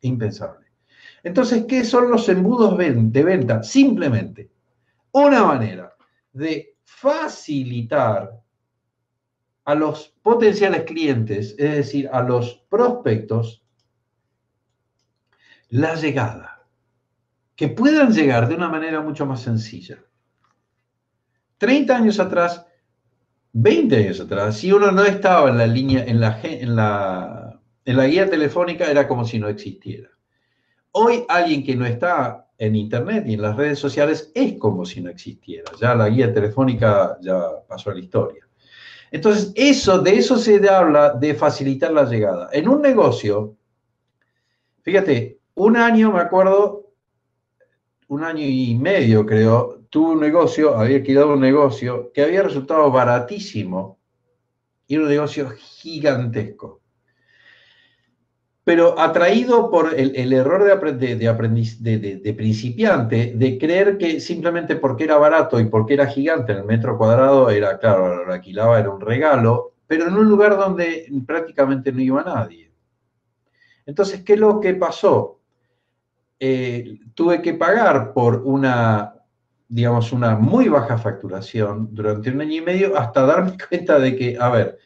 impensable. 0.00 0.66
Entonces, 1.22 1.64
¿qué 1.68 1.84
son 1.84 2.10
los 2.10 2.28
embudos 2.28 2.76
de 2.76 3.22
venta? 3.22 3.62
Simplemente 3.62 4.50
una 5.12 5.44
manera 5.44 5.92
de 6.32 6.77
facilitar 6.88 8.42
a 9.64 9.74
los 9.74 10.08
potenciales 10.22 10.84
clientes, 10.84 11.54
es 11.58 11.76
decir, 11.76 12.08
a 12.10 12.22
los 12.22 12.64
prospectos, 12.70 13.62
la 15.68 15.94
llegada, 15.94 16.66
que 17.54 17.68
puedan 17.68 18.12
llegar 18.12 18.48
de 18.48 18.54
una 18.54 18.70
manera 18.70 19.02
mucho 19.02 19.26
más 19.26 19.42
sencilla. 19.42 20.02
30 21.58 21.94
años 21.94 22.18
atrás, 22.18 22.66
20 23.52 23.96
años 23.96 24.20
atrás, 24.20 24.56
si 24.56 24.72
uno 24.72 24.90
no 24.90 25.04
estaba 25.04 25.50
en 25.50 25.58
la 25.58 25.66
línea, 25.66 26.04
en 26.04 26.20
la, 26.20 26.40
en 26.42 26.74
la, 26.74 27.60
en 27.84 27.96
la 27.96 28.06
guía 28.06 28.30
telefónica, 28.30 28.90
era 28.90 29.06
como 29.06 29.26
si 29.26 29.38
no 29.38 29.48
existiera. 29.48 30.08
Hoy 30.92 31.24
alguien 31.28 31.62
que 31.62 31.76
no 31.76 31.84
está 31.84 32.47
en 32.58 32.74
Internet 32.74 33.24
y 33.26 33.34
en 33.34 33.42
las 33.42 33.56
redes 33.56 33.78
sociales 33.78 34.32
es 34.34 34.58
como 34.58 34.84
si 34.84 35.00
no 35.00 35.10
existiera. 35.10 35.70
Ya 35.80 35.94
la 35.94 36.08
guía 36.08 36.34
telefónica 36.34 37.16
ya 37.20 37.40
pasó 37.66 37.90
a 37.90 37.94
la 37.94 38.00
historia. 38.00 38.46
Entonces, 39.10 39.52
eso, 39.54 40.00
de 40.00 40.16
eso 40.16 40.36
se 40.36 40.68
habla 40.68 41.14
de 41.14 41.34
facilitar 41.34 41.92
la 41.92 42.04
llegada. 42.04 42.50
En 42.52 42.68
un 42.68 42.82
negocio, 42.82 43.56
fíjate, 44.82 45.38
un 45.54 45.76
año, 45.76 46.12
me 46.12 46.20
acuerdo, 46.20 46.92
un 48.08 48.24
año 48.24 48.44
y 48.44 48.74
medio 48.74 49.24
creo, 49.24 49.84
tuve 49.88 50.12
un 50.12 50.20
negocio, 50.20 50.76
había 50.76 50.96
alquilado 50.96 51.34
un 51.34 51.40
negocio 51.40 52.10
que 52.12 52.22
había 52.22 52.42
resultado 52.42 52.90
baratísimo 52.90 53.98
y 54.86 54.96
un 54.96 55.08
negocio 55.08 55.50
gigantesco 55.50 56.82
pero 58.68 59.00
atraído 59.00 59.70
por 59.70 59.94
el, 59.98 60.30
error 60.30 60.62
de, 60.62 61.16
de, 61.16 62.16
de, 62.16 62.34
principiante, 62.34 63.32
de 63.34 63.56
creer 63.56 63.96
que 63.96 64.20
simplemente 64.20 64.76
porque 64.76 65.04
era 65.04 65.16
barato 65.16 65.58
y 65.58 65.64
porque 65.64 65.94
era 65.94 66.06
gigante 66.06 66.52
el 66.52 66.64
metro 66.64 66.98
cuadrado, 66.98 67.48
era, 67.48 67.78
claro, 67.78 68.26
lo 68.26 68.30
alquilaba, 68.30 68.78
era 68.78 68.90
un 68.90 69.00
regalo, 69.00 69.72
pero 69.86 70.06
en 70.06 70.14
un 70.14 70.28
lugar 70.28 70.58
donde 70.58 71.10
prácticamente 71.26 71.92
no 71.92 72.02
iba 72.02 72.22
nadie. 72.22 72.70
Entonces, 73.86 74.22
¿qué 74.22 74.34
es 74.34 74.38
lo 74.38 74.60
que 74.60 74.74
pasó? 74.74 75.38
eh, 76.40 76.98
tuve 77.14 77.42
que 77.42 77.54
pagar 77.54 78.12
por 78.12 78.42
una, 78.44 79.14
digamos, 79.68 80.12
una 80.12 80.36
muy 80.36 80.68
baja 80.68 80.98
facturación 80.98 81.88
durante 81.92 82.30
un 82.30 82.40
año 82.40 82.54
y 82.54 82.60
medio 82.60 82.98
hasta 82.98 83.22
darme 83.22 83.56
cuenta 83.68 83.98
de 83.98 84.14
que, 84.14 84.36
a 84.38 84.50
ver, 84.50 84.78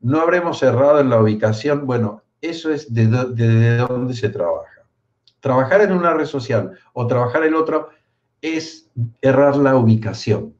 no 0.00 0.20
habremos 0.20 0.62
errado 0.62 1.00
en 1.00 1.10
la 1.10 1.20
ubicación. 1.20 1.86
Bueno, 1.86 2.22
eso 2.40 2.72
es 2.72 2.92
de, 2.92 3.06
de, 3.06 3.76
dónde 3.76 4.14
se 4.14 4.28
trabaja. 4.28 4.86
Trabajar 5.40 5.82
en 5.82 5.92
una 5.92 6.12
red 6.12 6.26
social 6.26 6.78
o 6.92 7.06
trabajar 7.06 7.44
en 7.44 7.54
otro 7.54 7.90
es 8.40 8.90
errar 9.20 9.56
la 9.56 9.76
ubicación. 9.76 10.54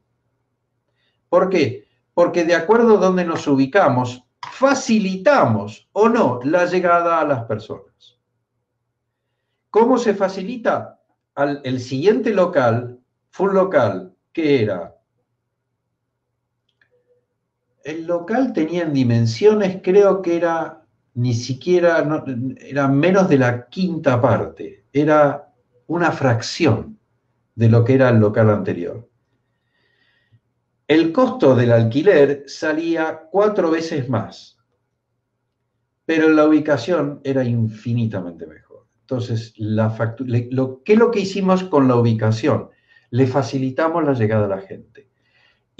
¿Por 1.29 1.49
qué? 1.49 1.87
Porque 2.13 2.43
de 2.43 2.55
acuerdo 2.55 2.97
a 2.97 3.01
dónde 3.01 3.25
nos 3.25 3.47
ubicamos, 3.47 4.23
facilitamos 4.51 5.87
o 5.93 6.09
no 6.09 6.39
la 6.43 6.65
llegada 6.65 7.19
a 7.19 7.25
las 7.25 7.45
personas. 7.45 8.19
¿Cómo 9.69 9.97
se 9.97 10.13
facilita? 10.13 10.99
Al, 11.35 11.61
el 11.63 11.79
siguiente 11.79 12.33
local, 12.33 12.99
full 13.29 13.53
local, 13.53 14.13
que 14.33 14.63
era 14.63 14.95
el 17.83 18.05
local 18.05 18.53
tenía 18.53 18.83
en 18.83 18.93
dimensiones, 18.93 19.79
creo 19.83 20.21
que 20.21 20.35
era 20.35 20.80
ni 21.13 21.33
siquiera, 21.33 22.23
era 22.59 22.87
menos 22.87 23.27
de 23.29 23.37
la 23.37 23.67
quinta 23.67 24.21
parte, 24.21 24.85
era 24.93 25.53
una 25.87 26.11
fracción 26.11 26.97
de 27.55 27.69
lo 27.69 27.83
que 27.83 27.95
era 27.95 28.09
el 28.09 28.19
local 28.19 28.49
anterior. 28.49 29.07
El 30.87 31.11
costo 31.11 31.55
del 31.55 31.71
alquiler 31.71 32.43
salía 32.47 33.23
cuatro 33.31 33.71
veces 33.71 34.09
más, 34.09 34.57
pero 36.05 36.29
la 36.29 36.45
ubicación 36.45 37.21
era 37.23 37.43
infinitamente 37.43 38.45
mejor. 38.45 38.85
Entonces, 39.01 39.53
lo, 39.57 40.81
¿qué 40.83 40.93
es 40.93 40.99
lo 40.99 41.11
que 41.11 41.19
hicimos 41.19 41.63
con 41.63 41.87
la 41.87 41.95
ubicación? 41.95 42.69
Le 43.09 43.27
facilitamos 43.27 44.03
la 44.03 44.13
llegada 44.13 44.45
a 44.45 44.55
la 44.55 44.61
gente 44.61 45.11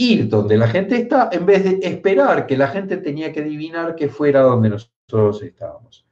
ir 0.01 0.29
donde 0.29 0.57
la 0.57 0.67
gente 0.67 0.95
está 0.95 1.29
en 1.31 1.45
vez 1.45 1.63
de 1.63 1.79
esperar 1.87 2.47
que 2.47 2.57
la 2.57 2.67
gente 2.67 2.97
tenía 2.97 3.31
que 3.31 3.41
adivinar 3.41 3.95
que 3.95 4.09
fuera 4.09 4.41
donde 4.41 4.69
nosotros 4.69 5.00
estábamos. 5.41 6.05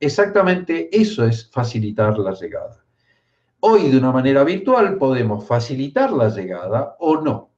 Exactamente 0.00 0.88
eso 0.92 1.24
es 1.24 1.50
facilitar 1.50 2.18
la 2.18 2.32
llegada. 2.32 2.84
Hoy 3.60 3.90
de 3.90 3.98
una 3.98 4.12
manera 4.12 4.44
virtual 4.44 4.96
podemos 4.96 5.44
facilitar 5.46 6.12
la 6.12 6.28
llegada 6.28 6.96
o 7.00 7.20
no. 7.20 7.50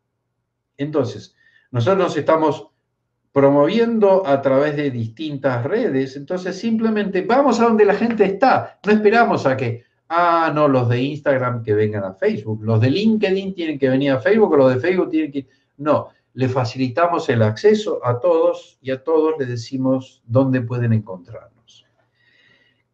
Entonces, 0.76 1.36
nosotros 1.70 1.98
nos 1.98 2.16
estamos 2.16 2.68
promoviendo 3.32 4.26
a 4.26 4.40
través 4.42 4.76
de 4.76 4.90
distintas 4.90 5.64
redes, 5.64 6.16
entonces 6.16 6.58
simplemente 6.58 7.22
vamos 7.22 7.60
a 7.60 7.64
donde 7.64 7.84
la 7.84 7.94
gente 7.94 8.24
está, 8.24 8.80
no 8.84 8.92
esperamos 8.92 9.46
a 9.46 9.56
que, 9.56 9.84
ah, 10.08 10.50
no, 10.52 10.66
los 10.66 10.88
de 10.88 11.00
Instagram 11.00 11.62
que 11.62 11.74
vengan 11.74 12.02
a 12.02 12.14
Facebook, 12.14 12.60
los 12.64 12.80
de 12.80 12.90
LinkedIn 12.90 13.54
tienen 13.54 13.78
que 13.78 13.88
venir 13.88 14.12
a 14.12 14.18
Facebook, 14.18 14.52
o 14.52 14.56
los 14.56 14.74
de 14.74 14.80
Facebook 14.80 15.10
tienen 15.10 15.30
que 15.30 15.46
no, 15.76 16.08
le 16.34 16.48
facilitamos 16.48 17.28
el 17.28 17.42
acceso 17.42 18.04
a 18.04 18.20
todos 18.20 18.78
y 18.80 18.90
a 18.90 19.02
todos 19.02 19.34
le 19.38 19.46
decimos 19.46 20.22
dónde 20.26 20.60
pueden 20.60 20.92
encontrarnos. 20.92 21.86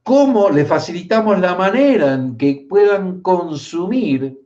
¿Cómo 0.02 0.50
le 0.50 0.64
facilitamos 0.64 1.40
la 1.40 1.54
manera 1.54 2.14
en 2.14 2.36
que 2.36 2.66
puedan 2.68 3.20
consumir 3.20 4.38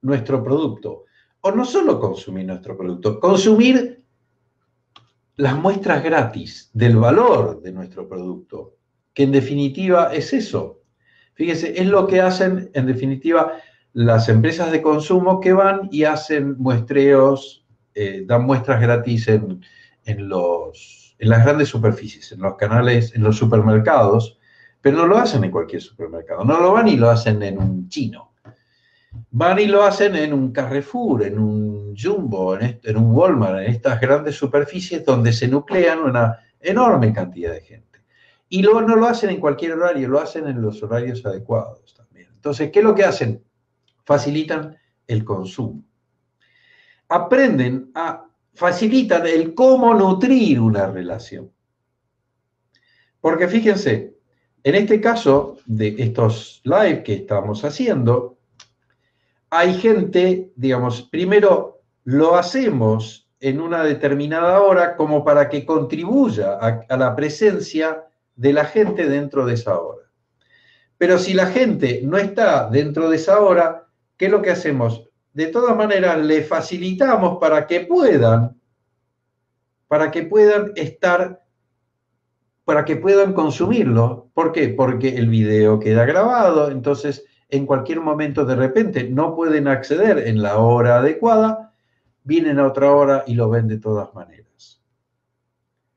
nuestro 0.00 0.42
producto? 0.42 1.04
O 1.42 1.52
no 1.52 1.64
solo 1.64 2.00
consumir 2.00 2.46
nuestro 2.46 2.76
producto, 2.76 3.20
consumir 3.20 4.02
las 5.36 5.56
muestras 5.56 6.02
gratis 6.02 6.70
del 6.72 6.96
valor 6.96 7.60
de 7.60 7.72
nuestro 7.72 8.08
producto, 8.08 8.76
que 9.12 9.24
en 9.24 9.32
definitiva 9.32 10.12
es 10.14 10.32
eso. 10.32 10.80
Fíjese, 11.34 11.80
es 11.80 11.86
lo 11.86 12.06
que 12.06 12.20
hacen 12.20 12.70
en 12.74 12.86
definitiva 12.86 13.54
las 13.92 14.28
empresas 14.28 14.72
de 14.72 14.82
consumo 14.82 15.40
que 15.40 15.52
van 15.52 15.88
y 15.90 16.04
hacen 16.04 16.56
muestreos, 16.58 17.64
eh, 17.94 18.24
dan 18.26 18.44
muestras 18.44 18.80
gratis 18.80 19.28
en, 19.28 19.60
los, 20.28 21.14
en 21.18 21.28
las 21.28 21.44
grandes 21.44 21.68
superficies, 21.68 22.32
en 22.32 22.40
los 22.40 22.56
canales, 22.56 23.14
en 23.14 23.22
los 23.22 23.36
supermercados, 23.36 24.38
pero 24.80 24.96
no 24.96 25.06
lo 25.06 25.18
hacen 25.18 25.44
en 25.44 25.50
cualquier 25.50 25.82
supermercado, 25.82 26.44
no 26.44 26.58
lo 26.58 26.72
van 26.72 26.88
y 26.88 26.96
lo 26.96 27.10
hacen 27.10 27.42
en 27.42 27.58
un 27.58 27.88
chino. 27.88 28.32
Van 29.30 29.58
y 29.58 29.66
lo 29.66 29.82
hacen 29.82 30.16
en 30.16 30.32
un 30.32 30.52
Carrefour, 30.52 31.24
en 31.24 31.38
un 31.38 31.94
Jumbo, 31.94 32.58
en, 32.58 32.80
en 32.82 32.96
un 32.96 33.14
Walmart, 33.14 33.58
en 33.58 33.70
estas 33.70 34.00
grandes 34.00 34.36
superficies 34.36 35.04
donde 35.04 35.34
se 35.34 35.48
nuclean 35.48 35.98
una 35.98 36.38
enorme 36.60 37.12
cantidad 37.12 37.52
de 37.52 37.60
gente. 37.60 38.00
Y 38.48 38.62
luego 38.62 38.80
no 38.82 38.96
lo 38.96 39.06
hacen 39.06 39.30
en 39.30 39.40
cualquier 39.40 39.72
horario, 39.72 40.08
lo 40.08 40.20
hacen 40.20 40.46
en 40.46 40.62
los 40.62 40.82
horarios 40.82 41.24
adecuados 41.26 41.94
también. 41.94 42.28
Entonces, 42.34 42.70
¿qué 42.70 42.78
es 42.78 42.84
lo 42.84 42.94
que 42.94 43.04
hacen? 43.04 43.42
Facilitan 44.04 44.76
el 45.06 45.24
consumo. 45.24 45.84
Aprenden 47.08 47.90
a, 47.94 48.26
facilitar 48.54 49.26
el 49.26 49.54
cómo 49.54 49.94
nutrir 49.94 50.60
una 50.60 50.86
relación. 50.86 51.50
Porque 53.20 53.48
fíjense, 53.48 54.16
en 54.64 54.74
este 54.74 55.00
caso 55.00 55.56
de 55.66 55.94
estos 55.98 56.60
live 56.64 57.02
que 57.02 57.14
estamos 57.14 57.64
haciendo, 57.64 58.38
hay 59.50 59.74
gente, 59.74 60.52
digamos, 60.56 61.02
primero 61.02 61.82
lo 62.04 62.36
hacemos 62.36 63.28
en 63.40 63.60
una 63.60 63.84
determinada 63.84 64.60
hora 64.60 64.96
como 64.96 65.24
para 65.24 65.48
que 65.48 65.64
contribuya 65.64 66.58
a, 66.60 66.84
a, 66.88 66.96
la 66.96 67.14
presencia 67.16 68.04
de 68.36 68.52
la 68.52 68.64
gente 68.64 69.08
dentro 69.08 69.46
de 69.46 69.54
esa 69.54 69.78
hora. 69.80 70.02
Pero 70.96 71.18
si 71.18 71.34
la 71.34 71.46
gente 71.46 72.00
no 72.04 72.18
está 72.18 72.68
dentro 72.70 73.10
de 73.10 73.16
esa 73.16 73.40
hora, 73.40 73.81
¿qué 74.22 74.26
es 74.26 74.30
lo 74.30 74.40
que 74.40 74.52
hacemos? 74.52 75.10
De 75.32 75.48
todas 75.48 75.76
maneras, 75.76 76.16
le 76.16 76.44
facilitamos 76.44 77.38
para 77.40 77.66
que 77.66 77.80
puedan, 77.80 78.56
para 79.88 80.12
que 80.12 80.22
puedan 80.22 80.70
estar, 80.76 81.42
para 82.64 82.84
que 82.84 82.94
puedan 82.94 83.32
consumirlo. 83.32 84.30
¿Por 84.32 84.52
qué? 84.52 84.68
Porque 84.68 85.16
el 85.16 85.28
video 85.28 85.80
queda 85.80 86.04
grabado, 86.04 86.70
entonces 86.70 87.24
en 87.48 87.66
cualquier 87.66 87.98
momento 87.98 88.44
de 88.44 88.54
repente 88.54 89.10
no 89.10 89.34
pueden 89.34 89.66
acceder 89.66 90.28
en 90.28 90.40
la 90.40 90.58
hora 90.58 90.98
adecuada, 90.98 91.74
vienen 92.22 92.60
a 92.60 92.68
otra 92.68 92.92
hora 92.92 93.24
y 93.26 93.34
lo 93.34 93.50
ven 93.50 93.66
de 93.66 93.78
todas 93.78 94.14
maneras. 94.14 94.84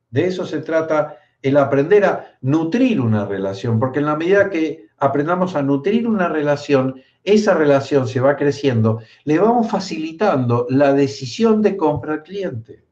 De 0.10 0.26
eso 0.26 0.48
se 0.48 0.62
trata 0.62 1.20
el 1.44 1.58
aprender 1.58 2.06
a 2.06 2.38
nutrir 2.42 3.00
una 3.00 3.28
relación, 3.28 3.80
porque 3.80 4.00
en 4.00 4.08
la 4.08 4.16
medida 4.16 4.50
que 4.50 4.85
aprendamos 4.98 5.56
a 5.56 5.62
nutrir 5.62 6.08
una 6.08 6.30
relación, 6.30 7.02
esa 7.24 7.54
relación 7.54 8.08
se 8.08 8.20
va 8.20 8.36
creciendo, 8.36 9.00
le 9.24 9.40
vamos 9.40 9.70
facilitando 9.70 10.68
la 10.70 10.94
decisión 10.94 11.62
de 11.62 11.76
compra 11.76 12.14
al 12.14 12.24
cliente. 12.24 12.84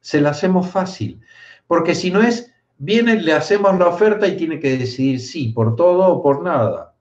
Se 0.00 0.20
la 0.20 0.30
hacemos 0.30 0.68
fácil. 0.68 1.20
Porque 1.66 1.94
si 1.94 2.10
no 2.10 2.22
es, 2.22 2.52
viene, 2.78 3.20
le 3.20 3.32
hacemos 3.32 3.78
la 3.78 3.88
oferta 3.88 4.26
y 4.26 4.36
tiene 4.36 4.58
que 4.58 4.76
decidir 4.76 5.20
sí, 5.20 5.48
por 5.48 5.76
todo 5.76 6.08
o 6.08 6.22
por 6.22 6.42
nada. 6.42 6.94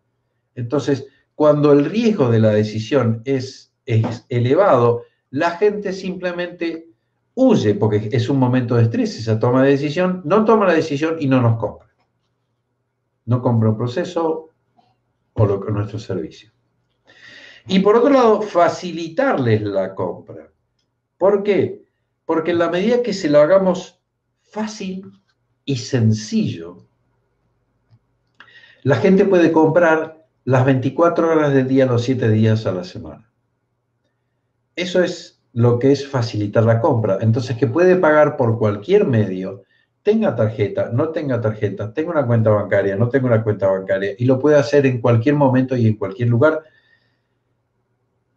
Entonces, 0.56 1.08
cuando 1.36 1.72
el 1.72 1.86
riesgo 1.86 2.30
de 2.30 2.40
la 2.40 2.52
decisión 2.52 3.22
es, 3.26 3.74
es 3.86 4.26
elevado, 4.30 5.04
la 5.32 5.52
gente 5.52 5.94
simplemente 5.94 6.88
huye 7.36 7.74
porque 7.74 8.10
es 8.12 8.30
un 8.30 8.38
momento 8.38 8.76
de 8.76 8.84
estrés 8.84 9.18
esa 9.18 9.40
toma 9.40 9.64
de 9.64 9.72
decisión, 9.72 10.22
no 10.26 10.46
toma 10.46 10.68
la 10.68 10.74
decisión 10.74 11.16
y 11.20 11.28
no 11.28 11.42
nos 11.42 11.58
compra. 11.58 11.88
No 13.26 13.42
compra 13.42 13.70
un 13.70 13.78
proceso 13.78 14.50
o 15.34 15.46
nuestro 15.46 16.00
servicio. 16.00 16.52
Y 17.68 17.80
por 17.80 17.96
otro 17.96 18.10
lado, 18.10 18.42
facilitarles 18.42 19.62
la 19.62 19.96
compra. 19.96 20.52
¿Por 21.18 21.44
qué? 21.44 21.84
Porque 22.26 22.52
en 22.52 22.60
la 22.60 22.70
medida 22.70 23.02
que 23.02 23.14
se 23.14 23.30
lo 23.30 23.40
hagamos 23.40 24.02
fácil 24.42 25.12
y 25.66 25.78
sencillo, 25.78 26.86
la 28.84 28.98
gente 28.98 29.26
puede 29.26 29.52
comprar 29.52 30.28
las 30.44 30.66
24 30.66 31.32
horas 31.32 31.54
del 31.54 31.68
día, 31.68 31.86
los 31.86 32.04
7 32.04 32.30
días 32.30 32.66
a 32.66 32.74
la 32.74 32.84
semana. 32.84 33.32
Eso 34.76 35.02
es 35.02 35.42
lo 35.54 35.80
que 35.80 35.92
es 35.92 36.08
facilitar 36.08 36.66
la 36.66 36.82
compra. 36.82 37.20
Entonces, 37.22 37.56
que 37.58 37.68
puede 37.68 37.96
pagar 37.96 38.36
por 38.36 38.58
cualquier 38.58 39.06
medio, 39.06 39.64
tenga 40.04 40.36
tarjeta, 40.36 40.92
no 40.94 41.10
tenga 41.10 41.42
tarjeta, 41.42 41.94
tenga 41.94 42.12
una 42.12 42.28
cuenta 42.28 42.50
bancaria, 42.50 42.96
no 42.96 43.10
tenga 43.10 43.28
una 43.28 43.44
cuenta 43.44 43.68
bancaria, 43.68 44.12
y 44.18 44.26
lo 44.26 44.38
puede 44.38 44.58
hacer 44.58 44.86
en 44.86 45.00
cualquier 45.02 45.36
momento 45.36 45.76
y 45.76 45.88
en 45.88 45.96
cualquier 45.96 46.30
lugar 46.30 46.62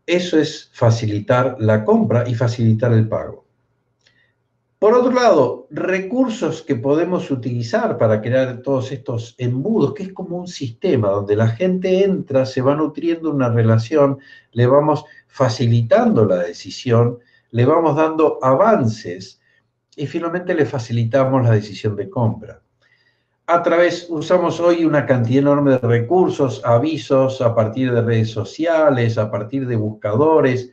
eso 0.06 0.38
es 0.38 0.70
facilitar 0.72 1.56
la 1.58 1.84
compra 1.84 2.28
y 2.28 2.34
facilitar 2.34 2.92
el 2.92 3.08
pago. 3.08 3.44
Por 4.78 4.94
otro 4.94 5.10
lado, 5.10 5.66
recursos 5.70 6.62
que 6.62 6.76
podemos 6.76 7.30
utilizar 7.30 7.98
para 7.98 8.20
crear 8.20 8.58
todos 8.58 8.92
estos 8.92 9.34
embudos, 9.38 9.94
que 9.94 10.04
es 10.04 10.12
como 10.12 10.36
un 10.36 10.46
sistema 10.46 11.08
donde 11.08 11.34
la 11.34 11.48
gente 11.48 12.04
entra, 12.04 12.46
se 12.46 12.60
va 12.60 12.76
nutriendo 12.76 13.30
una 13.30 13.48
relación, 13.48 14.18
le 14.52 14.66
vamos 14.66 15.04
facilitando 15.26 16.24
la 16.24 16.36
decisión, 16.36 17.18
le 17.50 17.64
vamos 17.64 17.96
dando 17.96 18.38
avances 18.42 19.40
y 19.96 20.06
finalmente 20.06 20.54
le 20.54 20.66
facilitamos 20.66 21.42
la 21.42 21.52
decisión 21.52 21.96
de 21.96 22.08
compra. 22.08 22.62
a 23.48 23.62
través, 23.62 24.08
usamos 24.10 24.58
hoy 24.60 24.84
una 24.84 25.06
cantidad 25.06 25.38
enorme 25.38 25.72
de 25.72 25.78
recursos, 25.78 26.60
avisos 26.64 27.40
a 27.40 27.54
partir 27.54 27.92
de 27.92 28.02
redes 28.02 28.30
sociales, 28.30 29.18
a 29.18 29.30
partir 29.30 29.66
de 29.68 29.76
buscadores. 29.76 30.72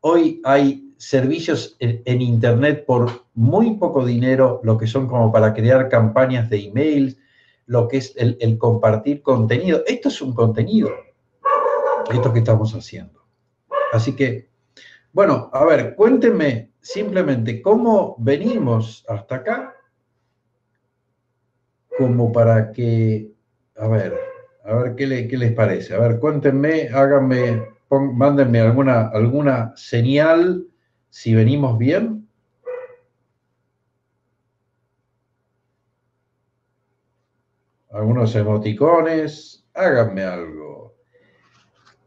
Hoy 0.00 0.40
hay 0.44 0.92
servicios 0.98 1.74
en, 1.80 2.20
Internet 2.20 2.84
por 2.86 3.24
muy 3.34 3.78
poco 3.78 4.04
dinero, 4.04 4.60
lo 4.62 4.76
que 4.76 4.86
son 4.86 5.08
como 5.08 5.32
para 5.32 5.54
crear 5.54 5.88
campañas 5.88 6.50
de 6.50 6.66
emails, 6.66 7.16
lo 7.66 7.88
que 7.88 7.96
es 7.96 8.12
el, 8.16 8.36
el 8.40 8.58
compartir 8.58 9.22
contenido. 9.22 9.82
Esto 9.86 10.08
es 10.08 10.20
un 10.20 10.34
contenido, 10.34 10.90
esto 12.12 12.32
que 12.32 12.40
estamos 12.40 12.74
haciendo. 12.74 13.24
Así 13.92 14.14
que, 14.14 14.51
bueno, 15.12 15.50
a 15.52 15.64
ver, 15.64 15.94
cuéntenme 15.94 16.72
simplemente 16.80 17.60
cómo 17.62 18.16
venimos 18.18 19.04
hasta 19.08 19.36
acá 19.36 19.74
como 21.98 22.32
para 22.32 22.72
que, 22.72 23.30
a 23.76 23.86
ver, 23.88 24.18
a 24.64 24.74
ver 24.74 24.94
qué, 24.96 25.06
les 25.06 25.52
parece. 25.52 25.94
A 25.94 25.98
ver, 25.98 26.18
cuéntenme, 26.18 26.88
háganme, 26.88 27.68
mándenme 27.90 28.60
alguna, 28.60 29.08
alguna 29.08 29.72
señal 29.76 30.66
si 31.10 31.34
venimos 31.34 31.78
bien. 31.78 32.28
Algunos 37.90 38.34
emoticones, 38.34 39.66
háganme 39.74 40.24
algo. 40.24 40.94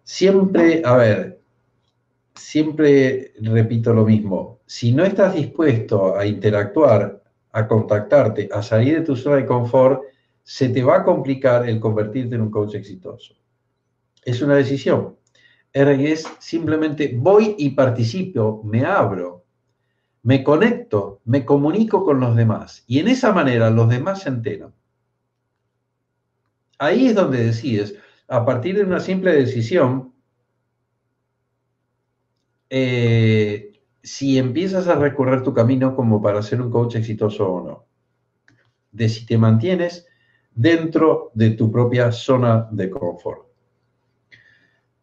Siempre, 0.03 0.81
a 0.83 0.97
ver, 0.97 1.39
siempre 2.35 3.33
repito 3.41 3.93
lo 3.93 4.05
mismo. 4.05 4.59
Si 4.65 4.91
no 4.91 5.03
estás 5.03 5.33
dispuesto 5.33 6.17
a 6.17 6.25
interactuar, 6.25 7.23
a 7.51 7.67
contactarte, 7.67 8.49
a 8.51 8.61
salir 8.61 8.99
de 8.99 9.05
tu 9.05 9.15
zona 9.15 9.37
de 9.37 9.45
confort, 9.45 10.03
se 10.43 10.69
te 10.69 10.83
va 10.83 10.97
a 10.97 11.03
complicar 11.03 11.67
el 11.67 11.79
convertirte 11.79 12.35
en 12.35 12.41
un 12.41 12.51
coach 12.51 12.75
exitoso. 12.75 13.35
Es 14.23 14.41
una 14.41 14.55
decisión. 14.55 15.17
Es 15.71 16.25
simplemente 16.39 17.13
voy 17.15 17.55
y 17.57 17.71
participo, 17.71 18.61
me 18.63 18.85
abro, 18.85 19.45
me 20.23 20.43
conecto, 20.43 21.21
me 21.25 21.45
comunico 21.45 22.03
con 22.03 22.19
los 22.19 22.35
demás. 22.35 22.83
Y 22.87 22.99
en 22.99 23.09
esa 23.09 23.33
manera 23.33 23.69
los 23.69 23.89
demás 23.89 24.21
se 24.21 24.29
enteran. 24.29 24.73
Ahí 26.77 27.07
es 27.07 27.15
donde 27.15 27.45
decides, 27.45 27.95
a 28.27 28.45
partir 28.45 28.75
de 28.77 28.83
una 28.83 28.99
simple 28.99 29.33
decisión, 29.33 30.14
eh, 32.77 33.71
si 34.03 34.38
empiezas 34.38 34.89
a 34.89 34.95
recorrer 34.95 35.43
tu 35.43 35.53
camino 35.53 35.95
como 35.95 36.21
para 36.21 36.41
ser 36.41 36.61
un 36.61 36.69
coach 36.69 36.97
exitoso 36.97 37.49
o 37.49 37.65
no. 37.65 37.85
De 38.91 39.07
si 39.07 39.25
te 39.25 39.38
mantienes 39.38 40.05
dentro 40.53 41.31
de 41.33 41.51
tu 41.51 41.71
propia 41.71 42.11
zona 42.11 42.67
de 42.69 42.89
confort. 42.89 43.47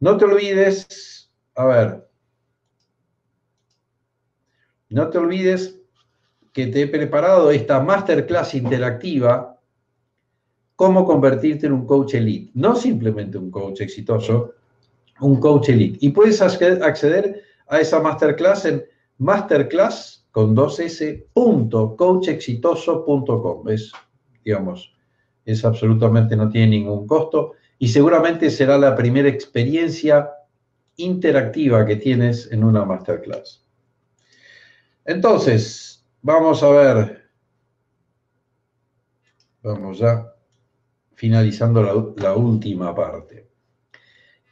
No 0.00 0.18
te 0.18 0.26
olvides, 0.26 1.32
a 1.54 1.64
ver, 1.64 2.10
no 4.90 5.08
te 5.08 5.16
olvides 5.16 5.80
que 6.52 6.66
te 6.66 6.82
he 6.82 6.88
preparado 6.88 7.50
esta 7.50 7.80
masterclass 7.80 8.54
interactiva, 8.54 9.58
cómo 10.76 11.06
convertirte 11.06 11.68
en 11.68 11.72
un 11.72 11.86
coach 11.86 12.16
elite. 12.16 12.50
No 12.52 12.76
simplemente 12.76 13.38
un 13.38 13.50
coach 13.50 13.80
exitoso, 13.80 14.56
un 15.20 15.40
coach 15.40 15.70
elite. 15.70 15.96
Y 16.02 16.10
puedes 16.10 16.42
acceder 16.42 17.51
a 17.68 17.80
esa 17.80 18.00
masterclass 18.00 18.64
en 18.64 18.84
masterclass 19.18 20.26
con 20.30 20.54
dos 20.54 20.80
s 20.80 21.26
punto 21.32 21.96
coachexitoso.com. 21.96 23.68
Es, 23.68 23.92
digamos, 24.44 24.94
es 25.44 25.64
absolutamente 25.64 26.36
no 26.36 26.48
tiene 26.48 26.78
ningún 26.78 27.06
costo 27.06 27.52
y 27.78 27.88
seguramente 27.88 28.50
será 28.50 28.78
la 28.78 28.94
primera 28.94 29.28
experiencia 29.28 30.30
interactiva 30.96 31.84
que 31.86 31.96
tienes 31.96 32.50
en 32.52 32.64
una 32.64 32.84
masterclass. 32.84 33.66
Entonces, 35.04 36.06
vamos 36.20 36.62
a 36.62 36.70
ver, 36.70 37.30
vamos 39.62 39.98
ya 39.98 40.32
finalizando 41.14 42.14
la 42.16 42.34
última 42.34 42.94
parte. 42.94 43.48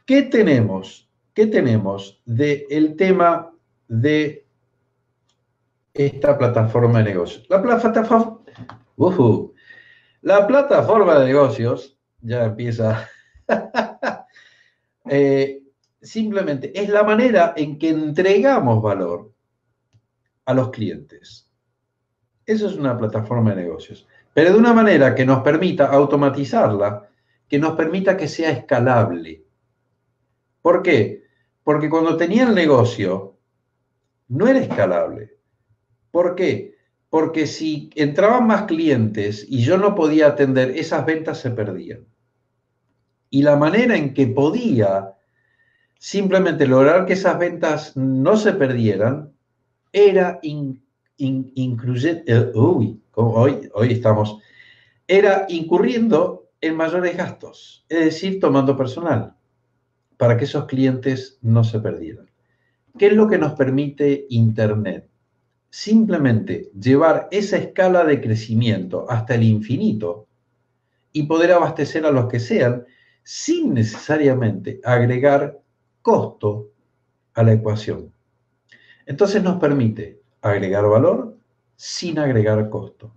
¿Qué 0.05 0.23
tenemos? 0.23 1.10
¿Qué 1.33 1.47
tenemos 1.47 2.21
del 2.25 2.65
el 2.69 2.95
tema 2.95 3.51
de 3.87 4.45
esta 5.93 6.37
plataforma 6.37 6.99
de 6.99 7.05
negocios. 7.05 7.45
La 7.49 7.61
plataforma, 7.61 8.39
la 10.21 10.47
plataforma 10.47 11.19
de 11.19 11.25
negocios 11.25 11.97
ya 12.21 12.45
empieza. 12.45 13.07
Eh, 15.09 15.63
simplemente 15.99 16.79
es 16.79 16.87
la 16.87 17.03
manera 17.03 17.53
en 17.57 17.79
que 17.79 17.89
entregamos 17.89 18.83
valor 18.83 19.33
a 20.45 20.53
los 20.53 20.69
clientes. 20.69 21.51
Eso 22.45 22.67
es 22.67 22.75
una 22.75 22.95
plataforma 22.95 23.49
de 23.49 23.63
negocios. 23.63 24.07
Pero 24.31 24.53
de 24.53 24.59
una 24.59 24.73
manera 24.73 25.15
que 25.15 25.25
nos 25.25 25.41
permita 25.41 25.87
automatizarla, 25.87 27.09
que 27.49 27.57
nos 27.57 27.75
permita 27.75 28.15
que 28.15 28.27
sea 28.27 28.51
escalable. 28.51 29.43
¿Por 30.61 30.83
qué? 30.83 31.20
Porque 31.63 31.89
cuando 31.89 32.17
tenía 32.17 32.43
el 32.43 32.55
negocio, 32.55 33.37
no 34.27 34.47
era 34.47 34.59
escalable. 34.59 35.37
¿Por 36.09 36.35
qué? 36.35 36.75
Porque 37.09 37.45
si 37.45 37.89
entraban 37.95 38.47
más 38.47 38.63
clientes 38.63 39.45
y 39.47 39.63
yo 39.63 39.77
no 39.77 39.95
podía 39.95 40.27
atender, 40.27 40.71
esas 40.71 41.05
ventas 41.05 41.39
se 41.39 41.51
perdían. 41.51 42.05
Y 43.29 43.43
la 43.43 43.55
manera 43.55 43.95
en 43.95 44.13
que 44.13 44.27
podía 44.27 45.15
simplemente 45.99 46.65
lograr 46.65 47.05
que 47.05 47.13
esas 47.13 47.37
ventas 47.37 47.95
no 47.95 48.35
se 48.37 48.53
perdieran 48.53 49.33
era 49.93 50.39
incluir, 51.17 52.23
eh, 52.25 52.51
hoy, 52.55 53.01
hoy 53.73 53.91
estamos, 53.91 54.39
era 55.07 55.45
incurriendo 55.49 56.49
en 56.61 56.75
mayores 56.75 57.17
gastos, 57.17 57.85
es 57.89 58.05
decir, 58.05 58.39
tomando 58.39 58.75
personal, 58.77 59.35
para 60.21 60.37
que 60.37 60.43
esos 60.43 60.65
clientes 60.65 61.39
no 61.41 61.63
se 61.63 61.79
perdieran. 61.79 62.29
¿Qué 62.95 63.07
es 63.07 63.13
lo 63.13 63.27
que 63.27 63.39
nos 63.39 63.53
permite 63.53 64.27
Internet? 64.29 65.09
simplemente 65.71 66.69
llevar 66.79 67.29
esa 67.31 67.57
escala 67.57 68.03
de 68.03 68.21
crecimiento 68.21 69.09
hasta 69.09 69.35
el 69.35 69.43
infinito 69.43 70.27
y 71.13 71.23
poder 71.23 71.53
abastecer 71.53 72.05
a 72.05 72.11
los 72.11 72.27
que 72.27 72.39
sean 72.39 72.85
sin 73.23 73.73
necesariamente 73.73 74.81
agregar 74.83 75.59
costo 76.01 76.71
a 77.33 77.41
la 77.41 77.53
ecuación. 77.53 78.13
Entonces 79.05 79.41
nos 79.41 79.59
permite 79.59 80.21
agregar 80.41 80.87
valor 80.87 81.37
sin 81.75 82.19
agregar 82.19 82.69
costo. 82.69 83.15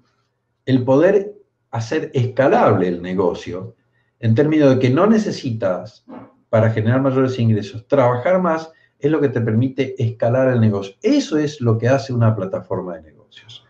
El 0.64 0.84
poder 0.84 1.34
hacer 1.70 2.10
escalable 2.14 2.88
el 2.88 3.02
negocio 3.02 3.74
en 4.20 4.34
términos 4.34 4.70
de 4.70 4.78
que 4.78 4.90
no 4.90 5.06
necesitas 5.06 6.06
para 6.54 6.70
generar 6.70 7.02
mayores 7.02 7.36
ingresos 7.40 7.84
trabajar 7.88 8.40
más 8.40 8.70
es 9.00 9.10
lo 9.10 9.20
que 9.20 9.28
te 9.28 9.40
permite 9.40 10.00
escalar 10.00 10.46
el 10.50 10.60
negocio. 10.60 10.94
Eso 11.02 11.36
es 11.36 11.60
lo 11.60 11.76
que 11.76 11.88
hace 11.88 12.12
una 12.12 12.36
plataforma 12.36 12.94
de 12.94 13.02
negocios. 13.02 13.66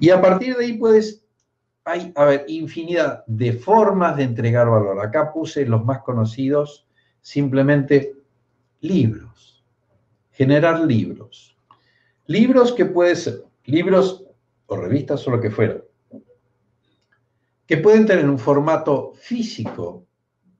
Y 0.00 0.10
a 0.10 0.20
partir 0.20 0.56
de 0.56 0.64
ahí 0.64 0.72
puedes, 0.72 1.24
hay, 1.84 2.12
infinidad 2.48 3.24
de 3.28 3.52
formas 3.52 4.16
de 4.16 4.24
entregar 4.24 4.68
valor. 4.68 4.98
Acá 4.98 5.32
puse 5.32 5.64
los 5.66 5.84
más 5.84 6.00
conocidos, 6.00 6.88
simplemente 7.20 8.16
libros, 8.80 9.64
generar 10.32 10.80
libros. 10.80 11.56
Libros 12.26 12.72
que 12.72 12.86
pueden 12.86 13.14
ser, 13.14 13.44
libros 13.66 14.26
o 14.66 14.76
revistas 14.76 15.24
o 15.28 15.30
lo 15.30 15.40
que 15.40 15.52
fuera, 15.52 15.76
que 17.68 17.76
pueden 17.76 18.04
tener 18.04 18.28
un 18.28 18.40
formato 18.40 19.12
físico, 19.14 20.06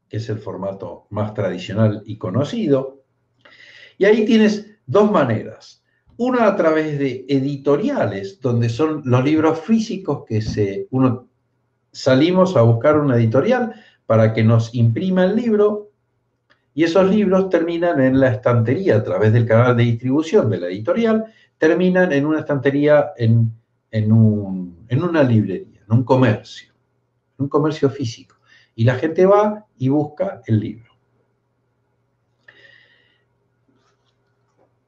que 0.09 0.19
es 0.19 0.29
el 0.29 0.39
formato 0.39 1.07
más 1.11 1.35
tradicional 1.35 2.03
y 2.07 2.17
conocido, 2.17 3.03
y 3.99 4.05
ahí 4.05 4.25
tienes 4.25 4.67
dos 4.87 5.11
maneras. 5.11 5.83
Una 6.19 6.47
a 6.47 6.57
través 6.57 6.99
de 6.99 7.27
editoriales, 7.29 8.41
donde 8.41 8.69
son 8.69 9.03
los 9.05 9.25
libros 9.25 9.61
físicos 9.61 10.25
que 10.27 10.41
se, 10.41 10.87
uno, 10.91 11.29
salimos 11.93 12.57
a 12.57 12.63
buscar 12.63 12.99
una 12.99 13.17
editorial 13.17 13.75
para 14.07 14.33
que 14.33 14.45
nos 14.45 14.75
imprima 14.75 15.25
el 15.25 15.37
libro 15.37 15.91
y 16.75 16.85
esos 16.85 17.09
libros 17.09 17.49
terminan 17.49 18.01
en 18.01 18.21
la 18.21 18.29
estantería 18.29 18.97
a 18.97 19.03
través 19.03 19.33
del 19.33 19.47
canal 19.47 19.77
de 19.77 19.85
distribución 19.85 20.51
de 20.51 20.59
la 20.59 20.67
editorial, 20.67 21.25
terminan 21.57 22.13
en 22.13 22.27
una 22.27 22.41
estantería 22.41 23.13
en, 23.17 23.51
en, 23.91 24.13
un, 24.13 24.85
en 24.89 25.03
una 25.03 25.23
librería, 25.23 25.81
en 25.87 25.97
un 25.97 26.05
comercio, 26.05 26.73
en 27.39 27.45
un 27.45 27.49
comercio 27.49 27.89
físico. 27.89 28.36
Y 28.77 28.85
la 28.85 28.95
gente 28.95 29.27
va 29.27 29.67
y 29.77 29.89
busca 29.89 30.43
el 30.47 30.61
libro. 30.61 30.93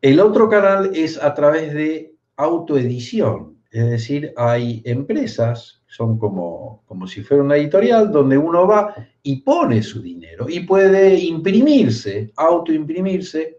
El 0.00 0.20
otro 0.20 0.48
canal 0.48 0.92
es 0.94 1.20
a 1.20 1.34
través 1.34 1.74
de 1.74 2.14
autoedición, 2.36 3.58
es 3.72 3.90
decir, 3.90 4.32
hay 4.36 4.80
empresas 4.84 5.78
son 5.88 6.18
como, 6.18 6.82
como 6.86 7.06
si 7.06 7.22
fuera 7.22 7.42
una 7.42 7.56
editorial 7.56 8.12
donde 8.12 8.36
uno 8.36 8.66
va 8.66 8.94
y 9.22 9.40
pone 9.40 9.82
su 9.82 10.02
dinero 10.02 10.46
y 10.48 10.60
puede 10.60 11.14
imprimirse, 11.18 12.30
autoimprimirse 12.36 13.58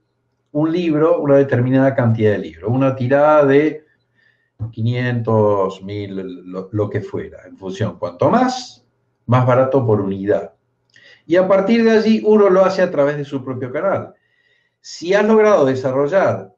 un 0.52 0.72
libro, 0.72 1.20
una 1.22 1.38
determinada 1.38 1.94
cantidad 1.96 2.34
de 2.34 2.40
libros, 2.40 2.72
una 2.72 2.96
tirada 2.96 3.46
de 3.46 3.84
500, 4.72 5.84
1000, 5.84 6.16
lo, 6.72 6.90
que 6.90 7.02
fuera, 7.02 7.40
en 7.48 7.58
función. 7.58 7.98
Cuanto 7.98 8.30
más, 8.30 8.79
más 9.30 9.46
barato 9.46 9.86
por 9.86 10.02
unidad. 10.02 10.54
Y 11.28 11.36
a 11.36 11.48
partir 11.48 11.84
de 11.84 11.92
allí 11.92 12.24
uno 12.26 12.50
lo 12.50 12.66
hace 12.66 12.82
a 12.82 12.90
través 12.90 13.16
de 13.16 13.24
su 13.24 13.46
propio 13.46 13.72
canal. 13.72 14.16
Si 14.82 15.14
has 15.14 15.24
logrado 15.24 15.68
desarrollar 15.68 16.52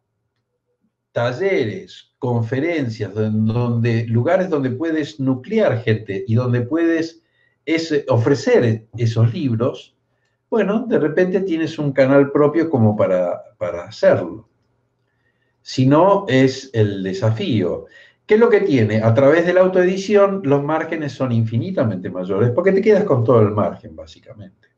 talleres, 1.11 2.13
conferencias, 2.17 3.11
donde, 3.13 4.05
lugares 4.07 4.49
donde 4.49 4.69
puedes 4.69 5.19
nuclear 5.19 5.83
gente 5.83 6.23
y 6.25 6.35
donde 6.35 6.61
puedes 6.61 7.21
ofrecer 8.07 8.87
esos 8.97 9.33
libros, 9.33 9.97
bueno, 10.49 10.85
de 10.87 10.97
repente 10.97 11.41
tienes 11.41 11.77
un 11.77 11.91
canal 11.91 12.31
propio 12.31 12.69
como 12.69 12.95
para, 12.95 13.41
para 13.57 13.83
hacerlo. 13.83 14.47
Si 15.61 15.85
no, 15.85 16.25
es 16.29 16.69
el 16.71 17.03
desafío. 17.03 17.87
¿Qué 18.31 18.35
es 18.35 18.39
lo 18.39 18.49
que 18.49 18.61
tiene? 18.61 19.01
A 19.03 19.13
través 19.13 19.45
de 19.45 19.51
la 19.51 19.59
autoedición 19.59 20.39
los 20.45 20.63
márgenes 20.63 21.11
son 21.11 21.33
infinitamente 21.33 22.09
mayores 22.09 22.51
porque 22.51 22.71
te 22.71 22.81
quedas 22.81 23.03
con 23.03 23.25
todo 23.25 23.41
el 23.41 23.51
margen, 23.51 23.93
básicamente. 23.93 24.69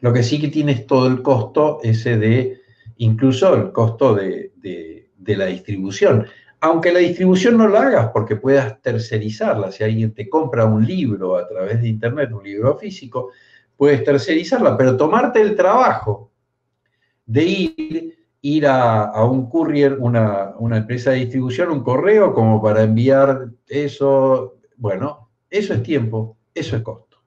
Lo 0.00 0.14
que 0.14 0.22
sí 0.22 0.40
que 0.40 0.48
tienes 0.48 0.86
todo 0.86 1.06
el 1.06 1.20
costo 1.20 1.80
ese 1.82 2.16
de, 2.16 2.62
incluso 2.96 3.54
el 3.54 3.70
costo 3.72 4.14
de, 4.14 4.52
de 4.56 5.36
la 5.36 5.44
distribución. 5.44 6.26
Aunque 6.60 6.90
la 6.90 7.00
distribución 7.00 7.58
no 7.58 7.68
la 7.68 7.82
hagas 7.82 8.10
porque 8.14 8.36
puedas 8.36 8.80
tercerizarla, 8.80 9.70
si 9.70 9.84
alguien 9.84 10.14
te 10.14 10.30
compra 10.30 10.64
un 10.64 10.82
libro 10.82 11.36
a 11.36 11.46
través 11.46 11.82
de 11.82 11.88
internet, 11.88 12.32
un 12.32 12.44
libro 12.44 12.78
físico, 12.78 13.28
puedes 13.76 14.02
tercerizarla, 14.02 14.74
pero 14.78 14.96
tomarte 14.96 15.42
el 15.42 15.54
trabajo 15.54 16.32
de 17.26 17.44
ir, 17.44 18.19
ir 18.42 18.66
a, 18.66 19.24
un 19.24 19.48
courier, 19.48 19.98
una, 19.98 20.54
una 20.58 20.78
empresa 20.78 21.10
de 21.10 21.18
distribución, 21.18 21.70
un 21.70 21.82
correo, 21.82 22.32
como 22.32 22.62
para 22.62 22.82
enviar 22.82 23.50
eso, 23.66 24.58
bueno, 24.76 25.30
eso 25.50 25.74
es 25.74 25.82
tiempo, 25.82 26.38
eso 26.54 26.76
es 26.76 26.82
costo. 26.82 27.22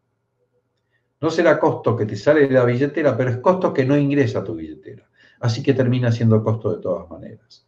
No 1.21 1.29
será 1.29 1.59
costo 1.59 1.95
que 1.95 2.05
te 2.05 2.15
sale 2.15 2.47
de 2.47 2.53
la 2.53 2.65
billetera, 2.65 3.15
pero 3.15 3.29
es 3.29 3.37
costo 3.37 3.73
que 3.73 3.85
no 3.85 3.97
ingresa 3.97 4.39
a 4.39 4.43
tu 4.43 4.55
billetera. 4.55 5.07
Así 5.39 5.61
que 5.61 5.73
termina 5.73 6.11
siendo 6.11 6.43
costo 6.43 6.75
de 6.75 6.81
todas 6.81 7.09
maneras. 7.09 7.65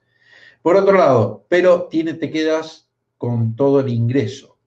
Por 0.61 0.75
otro 0.75 0.97
lado, 0.97 1.45
pero 1.47 1.83
tiene, 1.83 2.15
te 2.15 2.31
quedas 2.31 2.89
con 3.17 3.55
todo 3.55 3.79
el 3.79 3.89
ingreso. 3.89 4.57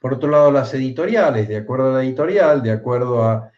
Por 0.00 0.14
otro 0.14 0.30
lado, 0.30 0.50
las 0.50 0.74
editoriales, 0.74 1.48
de 1.48 1.58
acuerdo 1.58 1.90
a 1.90 1.98
la 1.98 2.04
editorial, 2.04 2.62
de 2.62 2.72
acuerdo 2.72 3.22
a, 3.22 3.52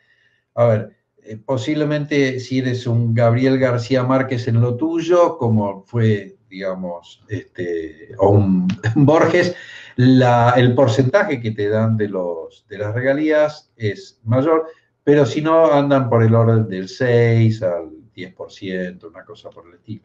a 0.54 0.64
ver, 0.66 0.96
eh, 1.24 1.38
posiblemente 1.38 2.38
si 2.40 2.58
eres 2.58 2.86
un 2.86 3.14
Gabriel 3.14 3.58
García 3.58 4.02
Márquez 4.02 4.46
en 4.48 4.60
lo 4.60 4.76
tuyo, 4.76 5.38
como 5.38 5.84
fue, 5.84 6.36
digamos, 6.48 7.24
este, 7.28 8.10
o 8.18 8.30
un 8.30 8.68
Borges, 8.94 9.54
el 9.96 10.74
porcentaje 10.74 11.40
que 11.40 11.52
te 11.52 11.68
dan 11.68 11.96
de, 11.96 12.08
los, 12.08 12.66
de 12.68 12.78
las 12.78 12.94
regalías 12.94 13.72
es 13.76 14.20
mayor, 14.24 14.66
pero 15.02 15.24
si 15.24 15.40
no, 15.40 15.72
andan 15.72 16.08
por 16.08 16.22
el 16.22 16.34
orden 16.34 16.68
del 16.68 16.88
6 16.88 17.62
al 17.62 17.90
10%, 18.14 19.08
una 19.08 19.24
cosa 19.24 19.50
por 19.50 19.66
el 19.66 19.74
estilo. 19.74 20.04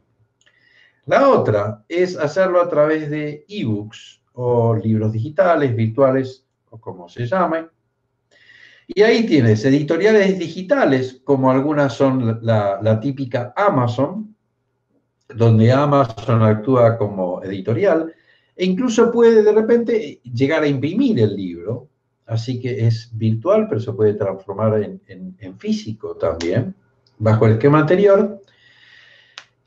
La 1.06 1.28
otra 1.28 1.84
es 1.90 2.16
hacerlo 2.18 2.62
a 2.62 2.70
través 2.70 3.10
de 3.10 3.46
ebooks 3.48 4.22
o 4.34 4.76
libros 4.76 5.12
digitales, 5.12 5.76
virtuales 5.76 6.46
o 6.70 6.80
como 6.80 7.10
se 7.10 7.26
llame. 7.26 7.68
Y 8.92 9.04
ahí 9.04 9.26
tienes 9.26 9.64
editoriales 9.64 10.40
digitales, 10.40 11.22
como 11.24 11.52
algunas 11.52 11.94
son 11.94 12.40
la, 12.42 13.00
típica 13.00 13.54
Amazon, 13.56 14.36
donde 15.28 15.72
Amazon 15.72 16.42
actúa 16.42 16.98
como 16.98 17.42
editorial, 17.44 18.12
e 18.56 18.66
incluso 18.66 19.12
puede 19.12 19.44
de 19.44 19.52
repente 19.54 20.22
llegar 20.24 20.64
a 20.64 20.68
imprimir 20.68 21.20
el 21.20 21.36
libro, 21.36 21.88
así 22.26 22.60
que 22.60 22.88
es 22.88 23.10
virtual, 23.14 23.68
pero 23.70 23.80
se 23.80 23.94
puede 23.94 24.16
transformar 24.16 24.82
en 24.82 25.60
físico 25.60 26.16
también, 26.16 26.76
bajo 27.20 27.46
el 27.46 27.54
esquema 27.54 27.80
anterior 27.80 28.42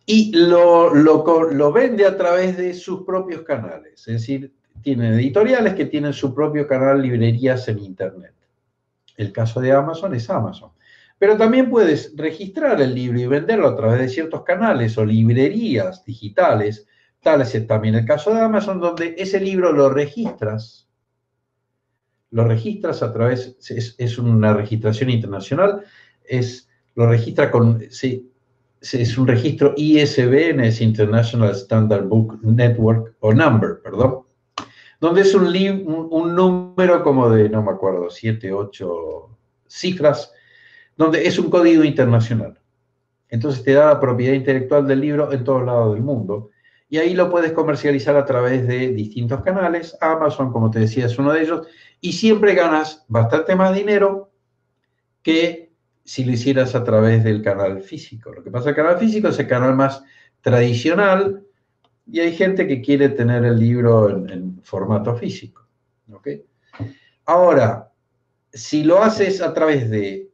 y 0.07 0.33
lo, 0.35 0.95
lo, 0.95 1.73
vende 1.73 2.05
a 2.05 2.17
través 2.17 2.57
de 2.57 2.75
sus 2.75 3.03
propios 3.05 3.43
canales. 3.43 4.07
Es 4.09 4.15
decir, 4.15 4.53
tienen 4.83 5.15
editoriales 5.15 5.75
que 5.75 5.87
tienen 5.87 6.13
su 6.13 6.35
propio 6.35 6.67
canal 6.67 7.01
librerías 7.01 7.69
en 7.69 7.79
Internet. 7.79 8.35
El 9.17 9.33
caso 9.33 9.61
de 9.61 9.73
Amazon 9.73 10.15
es 10.15 10.29
Amazon. 10.31 10.71
Pero 11.19 11.37
también 11.37 11.71
puedes 11.71 12.15
registrar 12.17 12.81
el 12.81 12.95
libro 12.95 13.21
y 13.21 13.27
venderlo 13.27 13.69
a 13.69 13.77
través 13.77 14.01
de 14.01 14.09
ciertos 14.09 14.43
canales 14.43 14.99
o 14.99 15.05
librerías 15.05 16.05
digitales. 16.05 16.87
Tal 17.21 17.43
es 17.43 17.67
también 17.67 17.95
el 17.95 18.05
caso 18.05 18.35
de 18.35 18.41
Amazon, 18.41 18.81
donde 18.81 19.15
ese 19.17 19.41
libro 19.41 19.73
lo 19.73 19.89
registras. 19.89 20.89
Lo 22.31 22.45
registras 22.45 23.03
a 23.03 23.13
través, 23.13 23.57
es, 23.71 24.19
una 24.19 24.55
registración 24.55 25.11
internacional, 25.11 25.85
es, 26.25 26.69
lo 26.95 27.07
registra 27.07 27.51
con, 27.51 27.81
es 27.83 29.19
un 29.19 29.29
registro 29.29 29.75
ISBN, 29.77 30.61
es 30.61 30.81
International 30.81 31.51
Standard 31.51 32.05
Book 32.05 32.41
Network, 32.43 33.15
o 33.21 33.33
Number, 33.33 33.81
perdón, 33.81 34.23
donde 35.03 35.23
es 35.23 35.35
un, 35.35 35.49
un, 36.13 36.35
número 36.37 37.03
como 37.03 37.29
de, 37.29 37.49
no 37.49 37.61
me 37.61 37.73
acuerdo, 37.73 38.09
siete, 38.09 38.53
ocho 38.53 39.37
cifras, 39.67 40.33
donde 40.97 41.27
es 41.27 41.41
un 41.41 41.51
código 41.51 41.83
internacional. 41.83 42.61
Entonces 43.29 43.65
te 43.65 43.73
da 43.73 43.87
la 43.87 43.99
propiedad 43.99 44.35
intelectual 44.35 44.87
del 44.87 45.01
libro 45.01 45.33
en 45.33 45.43
todos 45.43 45.67
lados 45.67 45.95
del 45.95 46.05
mundo. 46.05 46.51
Y 46.89 46.99
ahí 46.99 47.15
lo 47.15 47.29
puedes 47.31 47.51
comercializar 47.51 48.17
a 48.17 48.25
través 48.25 48.65
de 48.69 48.93
distintos 48.93 49.43
canales. 49.43 49.99
Amazon, 50.01 50.53
como 50.53 50.71
te 50.71 50.79
decía, 50.79 51.07
es 51.07 51.19
uno 51.19 51.33
de 51.33 51.43
ellos. 51.43 51.67
Y 52.01 52.13
siempre 52.13 52.55
ganas 52.55 53.05
bastante 53.09 53.57
más 53.57 53.75
dinero 53.75 54.31
que 55.25 55.73
si 56.05 56.25
lo 56.25 56.31
hicieras 56.31 56.77
a 56.77 56.85
través 56.85 57.25
del 57.25 57.43
canal 57.43 57.83
físico. 57.83 58.33
Lo 58.33 58.45
que 58.45 58.53
pasa 58.53 58.69
el 58.69 58.77
canal 58.77 58.99
físico 58.99 59.27
es 59.27 59.39
el 59.41 59.49
canal 59.49 59.75
más 59.75 60.05
tradicional 60.43 61.43
y 62.07 62.21
hay 62.21 62.33
gente 62.33 62.67
que 62.67 62.81
quiere 62.81 63.11
tener 63.11 63.45
el 63.45 63.59
libro 63.59 64.09
en, 64.11 64.61
formato 64.63 65.15
físico. 65.17 65.67
Ahora, 67.25 67.91
si 68.53 68.85
lo 68.85 69.03
haces 69.03 69.41
a 69.41 69.53
través 69.53 69.91
de, 69.91 70.31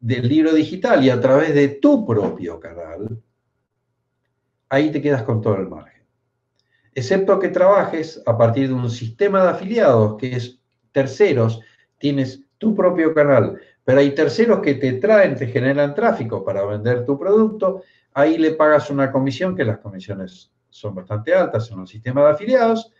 del 0.00 0.28
libro 0.28 0.52
digital 0.52 1.04
y 1.04 1.10
a 1.10 1.20
través 1.20 1.54
de 1.54 1.68
tu 1.68 2.06
propio 2.06 2.60
canal, 2.60 3.20
ahí 4.68 4.90
te 4.90 5.00
quedas 5.00 5.22
con 5.22 5.40
todo 5.40 5.56
el 5.56 5.68
margen. 5.68 6.04
Excepto 6.94 7.38
que 7.38 7.48
trabajes 7.48 8.22
a 8.24 8.36
partir 8.36 8.68
de 8.68 8.74
un 8.74 8.90
sistema 8.90 9.42
de 9.42 9.50
afiliados, 9.50 10.16
que 10.16 10.36
es 10.36 10.60
terceros, 10.92 11.60
tienes 11.98 12.44
tu 12.58 12.74
propio 12.74 13.12
canal, 13.12 13.58
pero 13.84 14.00
hay 14.00 14.14
terceros 14.14 14.60
que 14.60 14.74
te 14.74 14.94
traen, 14.94 15.34
te 15.34 15.46
generan 15.48 15.94
tráfico 15.94 16.44
para 16.44 16.64
vender 16.64 17.04
tu 17.04 17.18
producto, 17.18 17.82
ahí 18.12 18.38
le 18.38 18.52
pagas 18.52 18.90
una 18.90 19.10
comisión, 19.10 19.56
que 19.56 19.64
las 19.64 19.78
comisiones 19.78 20.52
son 20.74 20.92
bastante 20.92 21.32
altas 21.32 21.70
en 21.70 21.78
un 21.78 21.86
sistema 21.86 22.24
de 22.24 22.30
afiliados, 22.32 22.92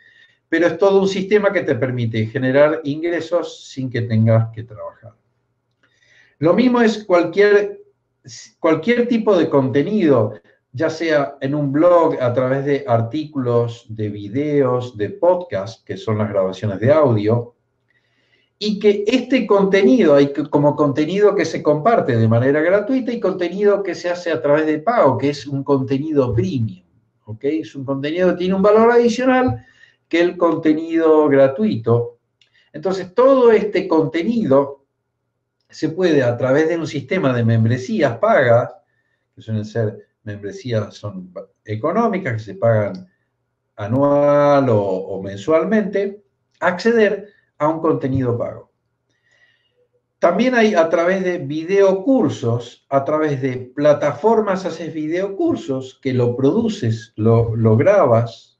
pero 0.48 0.68
es 0.68 0.78
todo 0.78 1.00
un 1.00 1.08
sistema 1.08 1.52
que 1.52 1.62
te 1.62 1.74
permite 1.74 2.26
generar 2.26 2.80
ingresos 2.84 3.68
sin 3.68 3.90
que 3.90 4.02
tengas 4.02 4.52
que 4.54 4.62
trabajar. 4.62 5.12
Lo 6.38 6.54
mismo 6.54 6.80
es 6.80 7.02
cualquier, 7.02 7.80
cualquier 8.60 9.08
tipo 9.08 9.36
de 9.36 9.48
contenido, 9.48 10.34
ya 10.70 10.88
sea 10.88 11.36
en 11.40 11.56
un 11.56 11.72
blog, 11.72 12.16
a 12.22 12.32
través 12.32 12.64
de 12.64 12.84
artículos, 12.86 13.86
de 13.88 14.08
videos, 14.08 14.96
de 14.96 15.10
podcast, 15.10 15.84
que 15.84 15.96
son 15.96 16.18
las 16.18 16.28
grabaciones 16.28 16.78
de 16.78 16.92
audio, 16.92 17.56
y 18.56 18.78
que 18.78 19.02
este 19.08 19.48
contenido, 19.48 20.14
hay 20.14 20.32
como 20.32 20.76
contenido 20.76 21.34
que 21.34 21.44
se 21.44 21.60
comparte 21.60 22.16
de 22.16 22.28
manera 22.28 22.60
gratuita 22.60 23.12
y 23.12 23.18
contenido 23.18 23.82
que 23.82 23.96
se 23.96 24.10
hace 24.10 24.30
a 24.30 24.40
través 24.40 24.64
de 24.66 24.78
pago, 24.78 25.18
que 25.18 25.30
es 25.30 25.44
un 25.48 25.64
contenido 25.64 26.32
premium, 26.32 26.83
¿ok? 27.24 27.44
Es 27.44 27.74
un 27.74 27.84
contenido 27.84 28.30
que 28.30 28.36
tiene 28.36 28.54
un 28.54 28.62
valor 28.62 28.90
adicional 28.90 29.64
que 30.08 30.20
el 30.20 30.36
contenido 30.36 31.28
gratuito. 31.28 32.18
Entonces, 32.72 33.14
todo 33.14 33.52
este 33.52 33.88
contenido 33.88 34.84
se 35.68 35.88
puede 35.88 36.22
a 36.22 36.36
través 36.36 36.68
de 36.68 36.76
un 36.76 36.86
sistema 36.86 37.32
de 37.32 37.44
membresías 37.44 38.18
pagas, 38.18 38.72
que 39.34 39.42
suelen 39.42 39.64
ser 39.64 40.08
membresías 40.22 40.94
son 40.94 41.32
económicas, 41.64 42.34
que 42.34 42.38
se 42.38 42.54
pagan 42.54 43.08
anual 43.76 44.66
o 44.70 45.20
mensualmente, 45.22 46.22
acceder 46.60 47.28
a 47.58 47.68
un 47.68 47.80
contenido 47.80 48.38
pago. 48.38 48.73
También 50.24 50.54
hay 50.54 50.74
a 50.74 50.88
través 50.88 51.22
de 51.22 51.36
videocursos, 51.36 52.86
a 52.88 53.04
través 53.04 53.42
de 53.42 53.70
plataformas 53.76 54.64
haces 54.64 54.94
videocursos 54.94 56.00
que 56.00 56.14
lo 56.14 56.34
produces, 56.34 57.12
lo, 57.16 57.76
grabas 57.76 58.58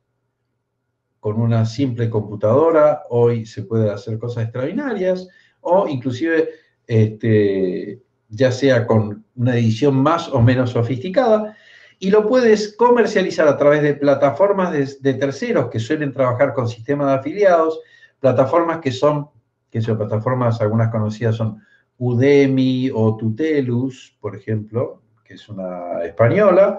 con 1.21 1.41
una 1.41 1.65
simple 1.65 2.11
computadora, 2.11 3.05
hoy 3.09 3.47
se 3.47 3.62
puede 3.62 3.91
hacer 3.91 4.19
cosas 4.19 4.45
extraordinarias, 4.45 5.27
o 5.62 5.89
inclusive 5.89 6.51
este, 6.87 8.03
ya 8.29 8.53
sea 8.53 8.87
con 8.87 9.25
una 9.35 9.57
edición 9.57 9.97
más 9.97 10.29
o 10.29 10.43
menos 10.43 10.69
sofisticada, 10.69 11.57
y 11.99 12.11
lo 12.11 12.29
puedes 12.29 12.77
comercializar 12.77 13.49
a 13.49 13.57
través 13.57 13.81
de 13.81 13.95
plataformas 13.95 14.71
de, 15.01 15.15
terceros 15.15 15.71
que 15.71 15.81
suelen 15.81 16.12
trabajar 16.12 16.53
con 16.53 16.69
sistemas 16.69 17.07
de 17.07 17.15
afiliados, 17.15 17.81
plataformas 18.21 18.81
que 18.81 18.93
son, 18.93 19.31
que 19.75 19.83
son 19.83 19.99
plataformas, 19.99 20.61
algunas 20.61 20.89
conocidas 20.93 21.35
son 21.35 21.61
Udemy 21.99 22.93
o 22.95 23.16
Tutelus, 23.16 24.16
por 24.20 24.37
ejemplo, 24.37 25.03
que 25.25 25.35
es 25.35 25.49
una 25.49 26.05
española, 26.05 26.79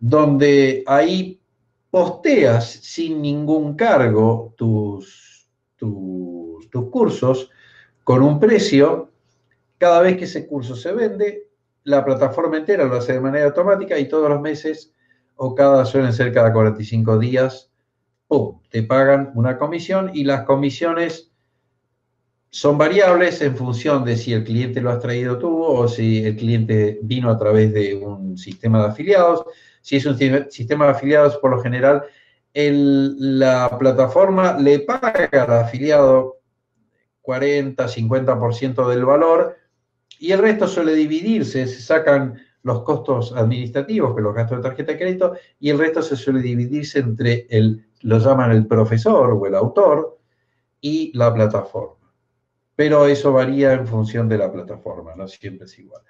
donde 0.00 0.82
ahí 0.88 1.40
posteas 1.88 2.68
sin 2.68 3.22
ningún 3.22 3.76
cargo 3.76 4.54
tus, 4.56 5.48
tus, 5.76 6.68
tus 6.68 6.90
cursos 6.90 7.48
con 8.02 8.22
un 8.22 8.40
precio. 8.40 9.12
Cada 9.78 10.00
vez 10.00 10.16
que 10.16 10.24
ese 10.24 10.48
curso 10.48 10.74
se 10.74 10.90
vende, 10.90 11.48
la 11.84 12.04
plataforma 12.04 12.56
entera 12.56 12.86
lo 12.86 12.96
hace 12.96 13.12
de 13.12 13.20
manera 13.20 13.46
automática 13.46 13.96
y 14.00 14.08
todos 14.08 14.28
los 14.28 14.40
meses, 14.40 14.92
o 15.36 15.54
cada, 15.54 15.84
suelen 15.84 16.12
ser 16.12 16.32
cada 16.32 16.52
45 16.52 17.20
días, 17.20 17.70
te 18.68 18.82
pagan 18.82 19.30
una 19.36 19.58
comisión 19.58 20.10
y 20.12 20.24
las 20.24 20.42
comisiones 20.42 21.30
son 22.50 22.78
variables 22.78 23.40
en 23.42 23.56
función 23.56 24.04
de 24.04 24.16
si 24.16 24.32
el 24.32 24.44
cliente 24.44 24.80
lo 24.80 24.90
has 24.90 25.00
traído 25.00 25.38
tú 25.38 25.62
o 25.62 25.88
si 25.88 26.24
el 26.24 26.36
cliente 26.36 26.98
vino 27.02 27.30
a 27.30 27.38
través 27.38 27.72
de 27.72 27.96
un 27.96 28.38
sistema 28.38 28.80
de 28.80 28.88
afiliados. 28.88 29.44
Si 29.82 29.96
es 29.96 30.06
un 30.06 30.16
sistema 30.50 30.86
de 30.86 30.90
afiliados, 30.92 31.36
por 31.36 31.50
lo 31.50 31.60
general, 31.60 32.04
la 32.54 33.76
plataforma 33.78 34.58
le 34.58 34.80
paga 34.80 35.28
al 35.32 35.52
afiliado 35.52 36.38
40, 37.22 37.86
50% 37.86 38.88
del 38.88 39.04
valor 39.04 39.56
y 40.18 40.32
el 40.32 40.38
resto 40.38 40.66
suele 40.66 40.94
dividirse, 40.94 41.66
se 41.66 41.82
sacan 41.82 42.40
los 42.62 42.82
costos 42.82 43.32
administrativos, 43.32 44.14
que 44.14 44.22
los 44.22 44.34
gastos 44.34 44.58
de 44.58 44.62
tarjeta 44.62 44.92
de 44.92 44.98
crédito, 44.98 45.36
y 45.60 45.70
el 45.70 45.78
resto 45.78 46.02
se 46.02 46.16
suele 46.16 46.40
dividirse 46.40 46.98
entre 46.98 47.46
el, 47.48 47.86
lo 48.00 48.18
llaman 48.18 48.50
el 48.50 48.66
profesor 48.66 49.30
o 49.32 49.46
el 49.46 49.54
autor, 49.54 50.18
y 50.80 51.16
la 51.16 51.32
plataforma. 51.32 51.95
Pero 52.76 53.06
eso 53.06 53.32
varía 53.32 53.72
en 53.72 53.86
función 53.86 54.28
de 54.28 54.38
la 54.38 54.52
plataforma, 54.52 55.14
no 55.16 55.26
siempre 55.26 55.64
es 55.64 55.78
igual. 55.78 56.02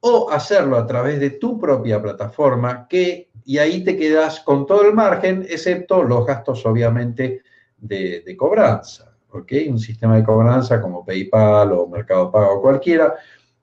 O 0.00 0.30
hacerlo 0.30 0.76
a 0.76 0.86
través 0.86 1.20
de 1.20 1.30
tu 1.30 1.58
propia 1.58 2.02
plataforma, 2.02 2.86
que, 2.88 3.30
y 3.44 3.58
ahí 3.58 3.84
te 3.84 3.96
quedas 3.96 4.40
con 4.40 4.66
todo 4.66 4.82
el 4.82 4.94
margen, 4.94 5.46
excepto 5.48 6.02
los 6.02 6.26
gastos, 6.26 6.66
obviamente, 6.66 7.42
de, 7.78 8.36
cobranza. 8.36 9.16
¿ok? 9.30 9.52
Un 9.68 9.78
sistema 9.78 10.16
de 10.16 10.24
cobranza 10.24 10.80
como 10.80 11.04
PayPal 11.04 11.72
o 11.72 11.88
Mercado 11.88 12.30
Pago 12.30 12.60
cualquiera, 12.60 13.14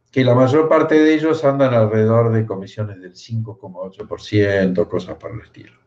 que 0.10 0.24
la 0.24 0.34
mayor 0.34 0.70
parte 0.70 0.96
de 0.96 1.14
ellos 1.14 1.44
andan 1.44 1.74
alrededor 1.74 2.32
de 2.32 2.46
comisiones 2.46 3.02
del 3.02 3.14
5,8%, 3.14 4.88
cosas 4.88 5.16
por 5.16 5.32
el 5.32 5.42
estilo. 5.42 5.85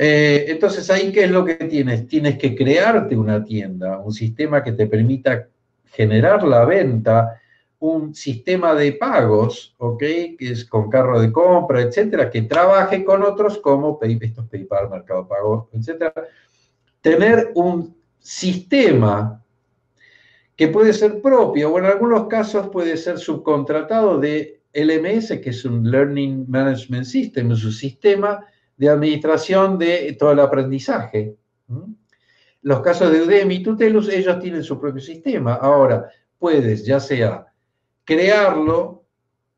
Eh, 0.00 0.44
entonces, 0.46 0.88
ahí, 0.90 1.10
¿qué 1.10 1.24
es 1.24 1.30
lo 1.30 1.44
que 1.44 1.56
tienes? 1.56 2.06
Tienes 2.06 2.38
que 2.38 2.54
crearte 2.54 3.16
una 3.16 3.42
tienda, 3.42 3.98
un 3.98 4.12
sistema 4.12 4.62
que 4.62 4.70
te 4.70 4.86
permita 4.86 5.48
generar 5.86 6.44
la 6.44 6.64
venta, 6.64 7.40
un 7.80 8.14
sistema 8.14 8.76
de 8.76 8.92
pagos, 8.92 9.74
¿ok? 9.78 9.98
Que 9.98 10.36
es 10.52 10.64
con 10.66 10.88
carro 10.88 11.20
de 11.20 11.32
compra, 11.32 11.82
etcétera, 11.82 12.30
que 12.30 12.42
trabaje 12.42 13.04
con 13.04 13.24
otros 13.24 13.58
como 13.58 13.98
estos 14.00 14.46
PayPal, 14.46 14.88
Mercado 14.88 15.26
Pago, 15.26 15.68
etcétera. 15.72 16.12
Tener 17.00 17.50
un 17.56 17.96
sistema 18.20 19.42
que 20.54 20.68
puede 20.68 20.92
ser 20.92 21.20
propio 21.20 21.72
o 21.72 21.78
en 21.80 21.86
algunos 21.86 22.28
casos 22.28 22.68
puede 22.68 22.96
ser 22.96 23.18
subcontratado 23.18 24.18
de 24.20 24.60
LMS, 24.72 25.40
que 25.40 25.50
es 25.50 25.64
un 25.64 25.90
Learning 25.90 26.44
Management 26.48 27.04
System, 27.04 27.50
es 27.50 27.64
un 27.64 27.72
sistema 27.72 28.44
de 28.78 28.88
administración 28.88 29.78
de 29.78 30.16
todo 30.18 30.32
el 30.32 30.40
aprendizaje. 30.40 31.36
Los 32.62 32.80
casos 32.80 33.12
de 33.12 33.22
Udemy 33.22 33.56
y 33.56 33.62
Tutelus, 33.62 34.08
ellos 34.08 34.38
tienen 34.38 34.64
su 34.64 34.80
propio 34.80 35.02
sistema. 35.02 35.54
Ahora, 35.54 36.08
puedes 36.38 36.86
ya 36.86 37.00
sea 37.00 37.46
crearlo, 38.04 39.04